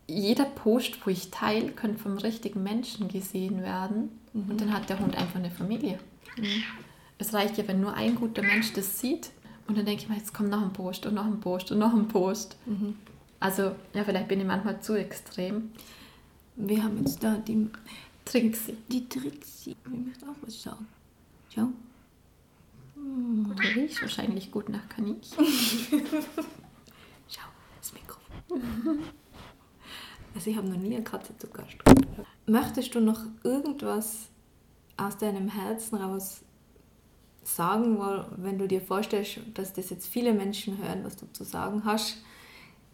[0.08, 4.20] jeder Post, wo ich teile, könnte vom richtigen Menschen gesehen werden.
[4.34, 4.52] Mhm.
[4.52, 5.98] Und dann hat der Hund einfach eine Familie.
[7.24, 9.32] Es reicht ja, wenn nur ein guter Mensch das sieht.
[9.66, 11.80] Und dann denke ich mir, jetzt kommt noch ein Post und noch ein Post und
[11.80, 12.58] noch ein Post.
[12.66, 12.98] Mhm.
[13.40, 15.72] Also, ja, vielleicht bin ich manchmal zu extrem.
[16.58, 17.70] Wir haben jetzt da die
[18.26, 18.76] Trixie.
[18.90, 19.78] Die Trixie.
[19.86, 20.86] Ich möchte auch was sagen.
[21.56, 21.70] Schau.
[22.96, 23.56] Hm.
[23.56, 25.24] Der riecht wahrscheinlich gut nach Kaninchen.
[27.30, 27.48] Schau,
[27.80, 29.00] das Mikrofon.
[30.36, 32.06] Also ich habe noch nie eine Katze zu Gast gehabt.
[32.48, 34.28] Möchtest du noch irgendwas
[34.98, 36.42] aus deinem Herzen raus
[37.48, 41.44] sagen, weil wenn du dir vorstellst, dass das jetzt viele Menschen hören, was du zu
[41.44, 42.18] sagen hast,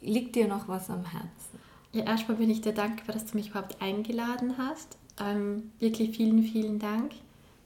[0.01, 1.59] liegt dir noch was am Herzen?
[1.91, 4.97] Ja, erstmal bin ich dir dankbar, dass du mich überhaupt eingeladen hast.
[5.19, 7.11] Ähm, wirklich vielen, vielen Dank.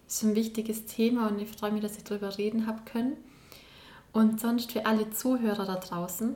[0.05, 3.17] Das ist ein wichtiges Thema und ich freue mich, dass ich darüber reden habe können.
[4.11, 6.36] Und sonst für alle Zuhörer da draußen,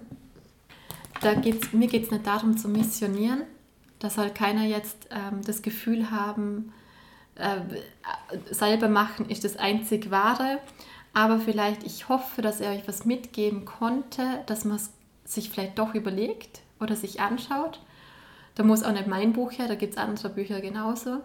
[1.21, 3.43] da geht's, mir geht es nicht darum zu missionieren.
[3.99, 6.73] Da soll keiner jetzt ähm, das Gefühl haben,
[7.37, 7.61] äh,
[8.51, 10.59] selber machen ist das einzig wahre.
[11.13, 14.91] Aber vielleicht, ich hoffe, dass er euch was mitgeben konnte, dass man es
[15.25, 17.81] sich vielleicht doch überlegt oder sich anschaut.
[18.55, 21.21] Da muss auch nicht mein Buch her, da gibt es andere Bücher genauso.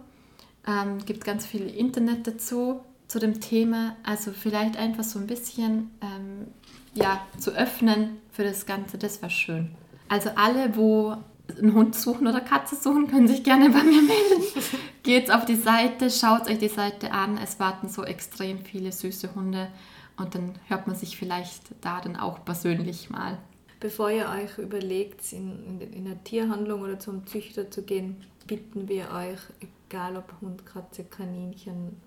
[0.67, 5.91] Ähm, gibt ganz viel Internet dazu, zu dem Thema, also vielleicht einfach so ein bisschen
[6.01, 6.47] ähm,
[6.95, 9.75] ja, zu öffnen für das Ganze, das wäre schön.
[10.09, 11.17] Also alle, wo
[11.59, 14.45] einen Hund suchen oder Katze suchen, können sich gerne bei mir melden.
[15.03, 17.39] Geht auf die Seite, schaut euch die Seite an.
[17.39, 19.69] Es warten so extrem viele süße Hunde
[20.17, 23.39] und dann hört man sich vielleicht da dann auch persönlich mal.
[23.81, 28.89] Bevor ihr euch überlegt, in, in, in eine Tierhandlung oder zum Züchter zu gehen, bitten
[28.89, 29.41] wir euch,
[29.89, 32.01] egal ob Hund, Katze, Kaninchen,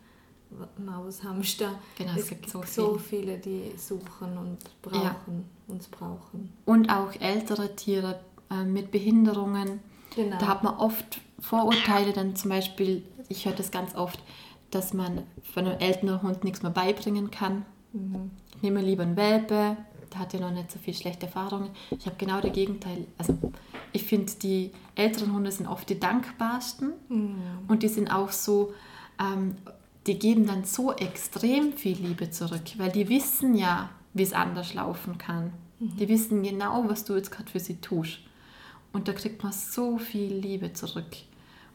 [0.77, 1.77] Maus, Hamster.
[1.97, 5.03] Genau, es, es gibt so, so viele, die suchen und brauchen,
[5.67, 5.73] ja.
[5.73, 6.53] uns brauchen.
[6.65, 8.21] Und auch ältere Tiere
[8.51, 9.79] äh, mit Behinderungen.
[10.15, 10.37] Genau.
[10.37, 14.19] Da hat man oft Vorurteile, dann zum Beispiel, ich höre das ganz oft,
[14.71, 15.23] dass man
[15.53, 17.65] von einem älteren Hund nichts mehr beibringen kann.
[17.93, 18.31] Mhm.
[18.55, 19.77] Ich nehme lieber einen Welpe,
[20.11, 21.69] der hat ja noch nicht so viel schlechte Erfahrungen.
[21.97, 23.05] Ich habe genau das Gegenteil.
[23.17, 23.37] Also
[23.91, 27.35] ich finde, die älteren Hunde sind oft die dankbarsten mhm.
[27.67, 28.73] und die sind auch so,
[29.19, 29.55] ähm,
[30.07, 34.73] die geben dann so extrem viel Liebe zurück, weil die wissen ja, wie es anders
[34.73, 35.51] laufen kann.
[35.79, 35.97] Mhm.
[35.97, 38.19] Die wissen genau, was du jetzt gerade für sie tust.
[38.95, 41.17] Und da kriegt man so viel Liebe zurück.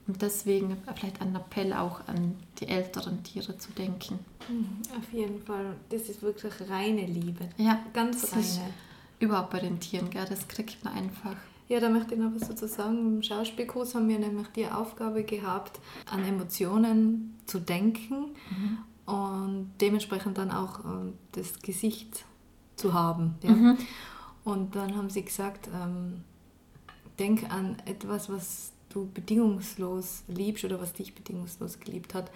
[0.07, 4.21] Und deswegen vielleicht ein Appell auch an die älteren Tiere zu denken.
[4.49, 5.77] Mhm, auf jeden Fall.
[5.91, 7.47] Das ist wirklich reine Liebe.
[7.59, 8.73] Ja, ganz reine.
[9.18, 10.25] überhaupt bei den Tieren, gell?
[10.27, 11.37] das kriegt man einfach.
[11.68, 13.16] Ja, da möchte ich noch was dazu sagen.
[13.16, 15.79] Im Schauspielkurs haben wir nämlich die Aufgabe gehabt,
[16.11, 18.79] an Emotionen zu denken mhm.
[19.05, 22.25] und dementsprechend dann auch ähm, das Gesicht
[22.77, 23.35] zu haben.
[23.43, 23.51] Ja?
[23.51, 23.79] Mhm.
[24.43, 26.25] Und dann haben sie gesagt, ähm,
[27.21, 32.31] denk an etwas, was du bedingungslos liebst oder was dich bedingungslos geliebt hat.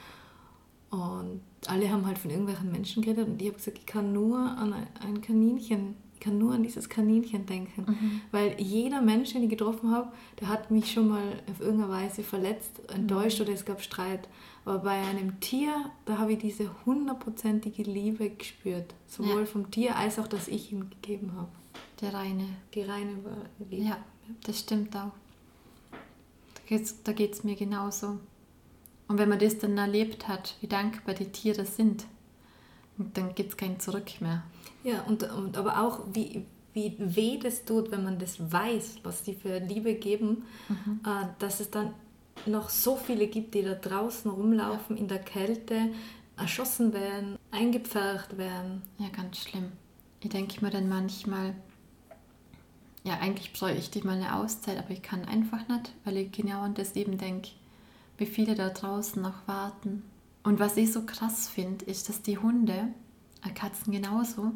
[0.91, 4.39] Und alle haben halt von irgendwelchen Menschen geredet und ich habe gesagt, ich kann nur
[4.39, 7.85] an ein Kaninchen, ich kann nur an dieses Kaninchen denken.
[7.89, 8.21] Mhm.
[8.31, 12.23] Weil jeder Mensch, den ich getroffen habe, der hat mich schon mal auf irgendeine Weise
[12.23, 13.47] verletzt, enttäuscht mhm.
[13.47, 14.29] oder es gab Streit.
[14.65, 15.73] Aber bei einem Tier,
[16.05, 18.95] da habe ich diese hundertprozentige Liebe gespürt.
[19.09, 19.47] Sowohl ja.
[19.47, 21.51] vom Tier als auch, dass ich ihm gegeben habe.
[22.01, 22.47] Der reine.
[22.73, 23.17] Die reine
[23.59, 23.85] Liebe.
[23.85, 23.99] Ja,
[24.45, 25.13] das stimmt auch.
[27.05, 28.19] Da geht es mir genauso.
[29.07, 32.07] Und wenn man das dann erlebt hat, wie dankbar die Tiere sind,
[32.97, 34.43] dann gibt es kein Zurück mehr.
[34.83, 39.25] Ja, und, und aber auch, wie, wie weh das tut, wenn man das weiß, was
[39.25, 41.01] sie für Liebe geben, mhm.
[41.05, 41.93] äh, dass es dann
[42.47, 45.03] noch so viele gibt, die da draußen rumlaufen ja.
[45.03, 45.91] in der Kälte,
[46.37, 48.83] erschossen werden, eingepfercht werden.
[48.99, 49.73] Ja, ganz schlimm.
[50.21, 51.55] Ich denke mir dann manchmal,
[53.05, 56.63] ja, eigentlich bräuchte ich mal eine Auszeit, aber ich kann einfach nicht, weil ich genau
[56.63, 57.51] an das eben denke,
[58.17, 60.03] wie viele da draußen noch warten.
[60.43, 62.89] Und was ich so krass finde, ist, dass die Hunde,
[63.47, 64.53] äh, Katzen genauso,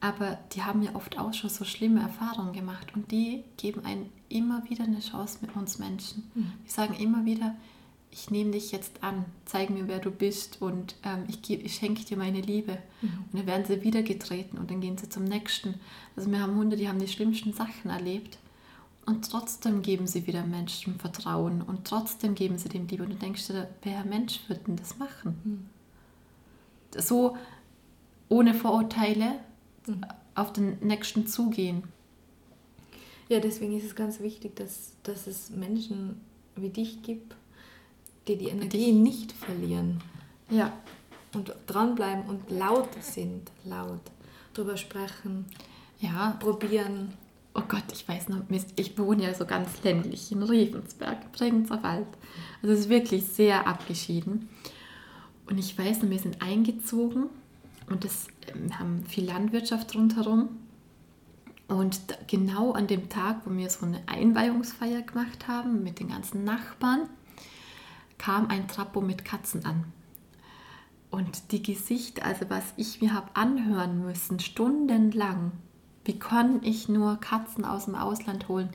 [0.00, 4.10] aber die haben ja oft auch schon so schlimme Erfahrungen gemacht und die geben einen
[4.28, 6.30] immer wieder eine Chance mit uns Menschen.
[6.34, 6.52] Mhm.
[6.66, 7.54] Die sagen immer wieder,
[8.14, 12.04] ich nehme dich jetzt an, zeig mir, wer du bist und ähm, ich, ich schenke
[12.04, 12.78] dir meine Liebe.
[13.02, 13.08] Mhm.
[13.32, 15.74] Und dann werden sie wieder getreten und dann gehen sie zum nächsten.
[16.14, 18.38] Also wir haben Hunde, die haben die schlimmsten Sachen erlebt
[19.04, 23.02] und trotzdem geben sie wieder Menschen Vertrauen und trotzdem geben sie dem Liebe.
[23.02, 25.36] Und du denkst dir, wer Mensch würde denn das machen?
[25.44, 27.00] Mhm.
[27.00, 27.36] So
[28.28, 29.40] ohne Vorurteile
[29.88, 30.06] mhm.
[30.36, 31.82] auf den nächsten zugehen.
[33.28, 36.20] Ja, deswegen ist es ganz wichtig, dass, dass es Menschen
[36.54, 37.34] wie dich gibt,
[38.26, 40.00] die die Energie nicht verlieren.
[40.50, 40.72] Ja.
[41.34, 44.00] Und dranbleiben und laut sind, laut.
[44.54, 45.46] Drüber sprechen.
[45.98, 46.36] Ja.
[46.40, 47.14] Probieren.
[47.54, 48.42] Oh Gott, ich weiß noch,
[48.76, 52.06] ich wohne ja so ganz ländlich in Riefensberg, Bregenzer Wald.
[52.62, 54.48] Also es ist wirklich sehr abgeschieden.
[55.46, 57.26] Und ich weiß noch, wir sind eingezogen
[57.88, 60.48] und das wir haben viel Landwirtschaft rundherum.
[61.66, 66.44] Und genau an dem Tag, wo wir so eine Einweihungsfeier gemacht haben mit den ganzen
[66.44, 67.08] Nachbarn,
[68.18, 69.84] kam ein Trappo mit Katzen an.
[71.10, 75.52] Und die Gesichter, also was ich mir habe anhören müssen, stundenlang,
[76.04, 78.70] wie kann ich nur Katzen aus dem Ausland holen?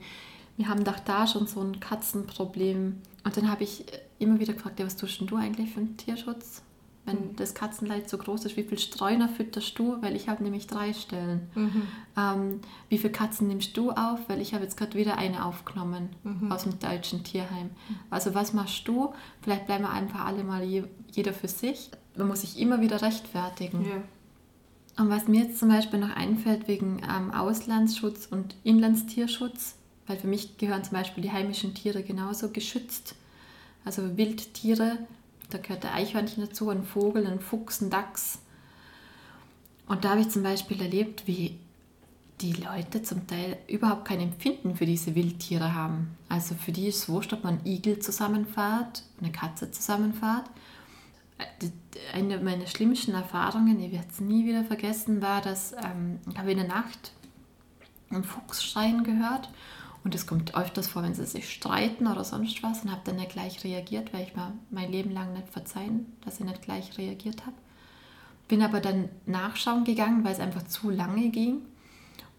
[0.58, 3.02] Wir haben doch da schon so ein Katzenproblem.
[3.24, 3.86] Und dann habe ich
[4.20, 6.64] immer wieder gefragt, ja, was tust du eigentlich für einen Tierschutz?
[7.06, 10.02] Wenn das Katzenleid so groß ist, wie viel Streuner fütterst du?
[10.02, 11.50] Weil ich habe nämlich drei Stellen.
[11.56, 11.82] Mhm.
[12.18, 14.20] Ähm, wie viele Katzen nimmst du auf?
[14.28, 16.52] Weil ich habe jetzt gerade wieder eine aufgenommen mhm.
[16.52, 17.72] aus dem deutschen Tierheim.
[18.10, 19.14] Also was machst du?
[19.42, 21.90] Vielleicht bleiben wir einfach alle mal je, jeder für sich.
[22.16, 23.86] Man muss sich immer wieder rechtfertigen.
[23.86, 25.04] Ja.
[25.04, 29.76] Und was mir jetzt zum Beispiel noch einfällt wegen ähm, Auslandsschutz und Inlandstierschutz,
[30.08, 33.16] weil für mich gehören zum Beispiel die heimischen Tiere genauso geschützt.
[33.86, 34.98] Also Wildtiere
[35.50, 38.40] da gehört der Eichhörnchen dazu, ein Vogel, ein Fuchs, ein Dachs.
[39.88, 41.60] Und da habe ich zum Beispiel erlebt, wie
[42.42, 46.18] die Leute zum Teil überhaupt kein Empfinden für diese Wildtiere haben.
[46.30, 50.50] Also für die ist es wurscht, ob man einen Igel zusammenfahrt, eine Katze zusammenfahrt.
[52.14, 56.52] eine meiner schlimmsten Erfahrungen, ich werde es nie wieder vergessen, war, dass ähm, ich habe
[56.52, 57.12] in der Nacht
[58.10, 59.50] einen Fuchs schreien gehört
[60.04, 63.18] und es kommt öfters vor, wenn sie sich streiten oder sonst was und habe dann
[63.18, 66.98] nicht gleich reagiert, weil ich mir mein Leben lang nicht verzeihen, dass ich nicht gleich
[66.98, 67.56] reagiert habe.
[68.48, 71.62] Bin aber dann nachschauen gegangen, weil es einfach zu lange ging.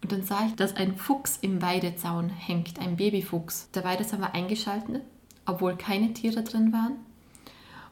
[0.01, 3.69] Und dann sah ich, dass ein Fuchs im Weidezaun hängt, ein Babyfuchs.
[3.71, 5.03] Der Weidezaun war eingeschaltet,
[5.45, 6.95] obwohl keine Tiere drin waren.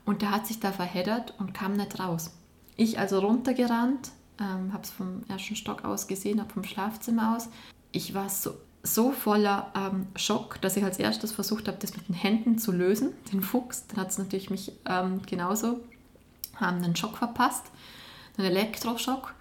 [0.05, 2.31] Und der hat sich da verheddert und kam nicht raus.
[2.75, 7.49] Ich also runtergerannt, ähm, habe es vom ersten Stock aus gesehen, habe vom Schlafzimmer aus.
[7.91, 12.07] Ich war so, so voller ähm, Schock, dass ich als erstes versucht habe, das mit
[12.07, 13.85] den Händen zu lösen, den Fuchs.
[13.87, 15.81] Dann hat es natürlich mich ähm, genauso
[16.55, 17.65] haben einen Schock verpasst,
[18.37, 19.33] einen Elektroschock.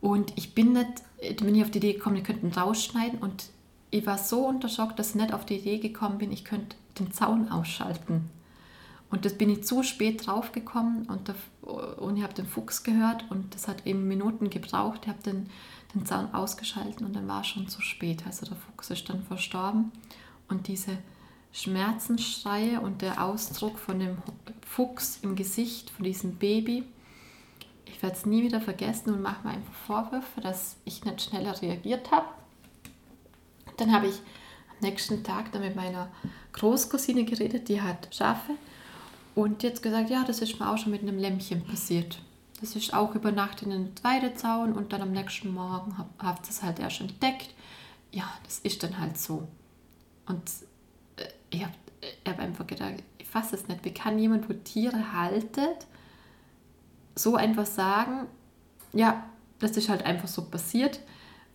[0.00, 1.02] Und ich bin nicht,
[1.40, 3.18] bin ich auf die Idee gekommen, ich könnte ihn rausschneiden.
[3.18, 3.46] Und
[3.90, 6.76] ich war so unter Schock, dass ich nicht auf die Idee gekommen bin, ich könnte
[6.98, 8.30] den Zaun ausschalten.
[9.10, 11.32] Und das bin ich zu spät draufgekommen und,
[11.98, 15.02] und ich habe den Fuchs gehört und das hat eben Minuten gebraucht.
[15.02, 15.48] Ich habe den,
[15.94, 18.26] den Zaun ausgeschaltet und dann war es schon zu spät.
[18.26, 19.92] Also der Fuchs ist dann verstorben
[20.48, 20.98] und diese
[21.52, 24.18] Schmerzensschreie und der Ausdruck von dem
[24.66, 26.84] Fuchs im Gesicht, von diesem Baby,
[27.86, 31.60] ich werde es nie wieder vergessen und mache mir einfach Vorwürfe, dass ich nicht schneller
[31.62, 32.26] reagiert habe.
[33.76, 34.16] Dann habe ich
[34.70, 36.08] am nächsten Tag dann mit meiner
[36.52, 38.52] Großcousine geredet, die hat Schafe
[39.34, 42.18] und jetzt gesagt, ja, das ist mir auch schon mit einem Lämmchen passiert.
[42.64, 46.50] Das ist auch über Nacht in den Weidezaun und dann am nächsten Morgen habt ihr
[46.50, 47.50] es halt erst entdeckt.
[48.10, 49.46] Ja, das ist dann halt so.
[50.24, 50.40] Und
[51.16, 51.74] äh, ich habe
[52.26, 53.84] hab einfach gedacht, ich fasse es nicht.
[53.84, 55.86] Wie kann jemand, wo Tiere haltet,
[57.14, 58.28] so einfach sagen,
[58.94, 59.22] ja,
[59.58, 61.00] das ist halt einfach so passiert,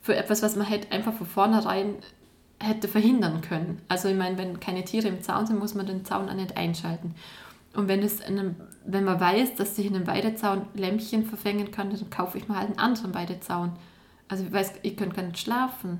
[0.01, 1.95] für etwas, was man hätte einfach von vornherein
[2.59, 3.81] hätte verhindern können.
[3.87, 6.55] Also ich meine, wenn keine Tiere im Zaun sind, muss man den Zaun auch nicht
[6.55, 7.15] einschalten.
[7.73, 8.57] Und wenn, es einem,
[8.91, 12.57] wenn man weiß, dass sich in einem Weidezaun Lämpchen verfängen kann, dann kaufe ich mal
[12.57, 13.73] halt einen anderen Weidezaun.
[14.27, 15.99] Also ich weiß, ich kann gar nicht schlafen.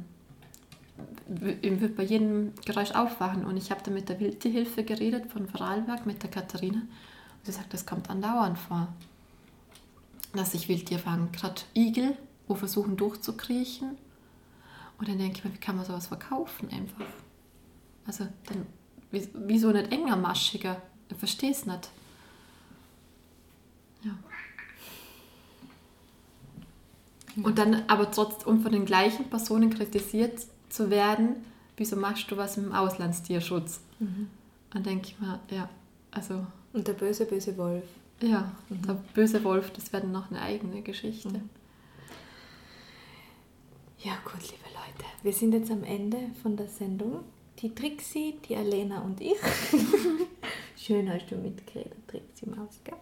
[1.62, 3.46] Ich würde bei jedem Geräusch aufwachen.
[3.46, 6.80] Und ich habe da mit der Wildtierhilfe geredet von Vorarlberg, mit der Katharina.
[6.80, 8.88] Und sie sagt, das kommt andauernd vor.
[10.34, 11.32] Dass sich Wildtier fangen.
[11.32, 12.18] Gerade Igel,
[12.48, 13.98] wo versuchen durchzukriechen.
[14.98, 17.06] Und dann denke ich mir, wie kann man sowas verkaufen einfach?
[18.08, 18.66] Also dann,
[19.12, 20.82] wieso nicht enger, maschiger?
[21.10, 21.90] Ich verstehe es nicht.
[24.04, 24.12] Ja.
[27.44, 31.38] Und dann aber trotzdem von den gleichen Personen kritisiert zu werden,
[31.78, 33.82] wieso machst du was im Auslandstierschutz?
[34.00, 34.28] Mhm.
[34.72, 35.70] Dann denke ich mir, ja,
[36.12, 36.46] also.
[36.74, 37.84] Und der böse, böse Wolf.
[38.22, 38.82] Ja, mhm.
[38.84, 41.30] der böse Wolf, das wäre noch eine eigene Geschichte.
[41.30, 41.50] Mhm.
[44.02, 47.20] Ja, gut, liebe Leute, wir sind jetzt am Ende von der Sendung.
[47.62, 49.36] Die Trixie, die Alena und ich.
[50.78, 52.96] Schön hast du mitgeredet, Trixie Maus, gell?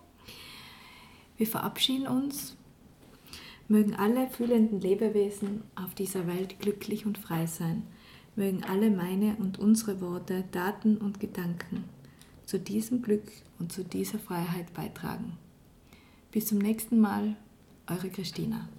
[1.37, 2.56] Wir verabschieden uns.
[3.69, 7.83] Mögen alle fühlenden Lebewesen auf dieser Welt glücklich und frei sein.
[8.35, 11.83] Mögen alle meine und unsere Worte, Daten und Gedanken
[12.45, 13.23] zu diesem Glück
[13.59, 15.37] und zu dieser Freiheit beitragen.
[16.31, 17.35] Bis zum nächsten Mal,
[17.87, 18.69] eure Christina.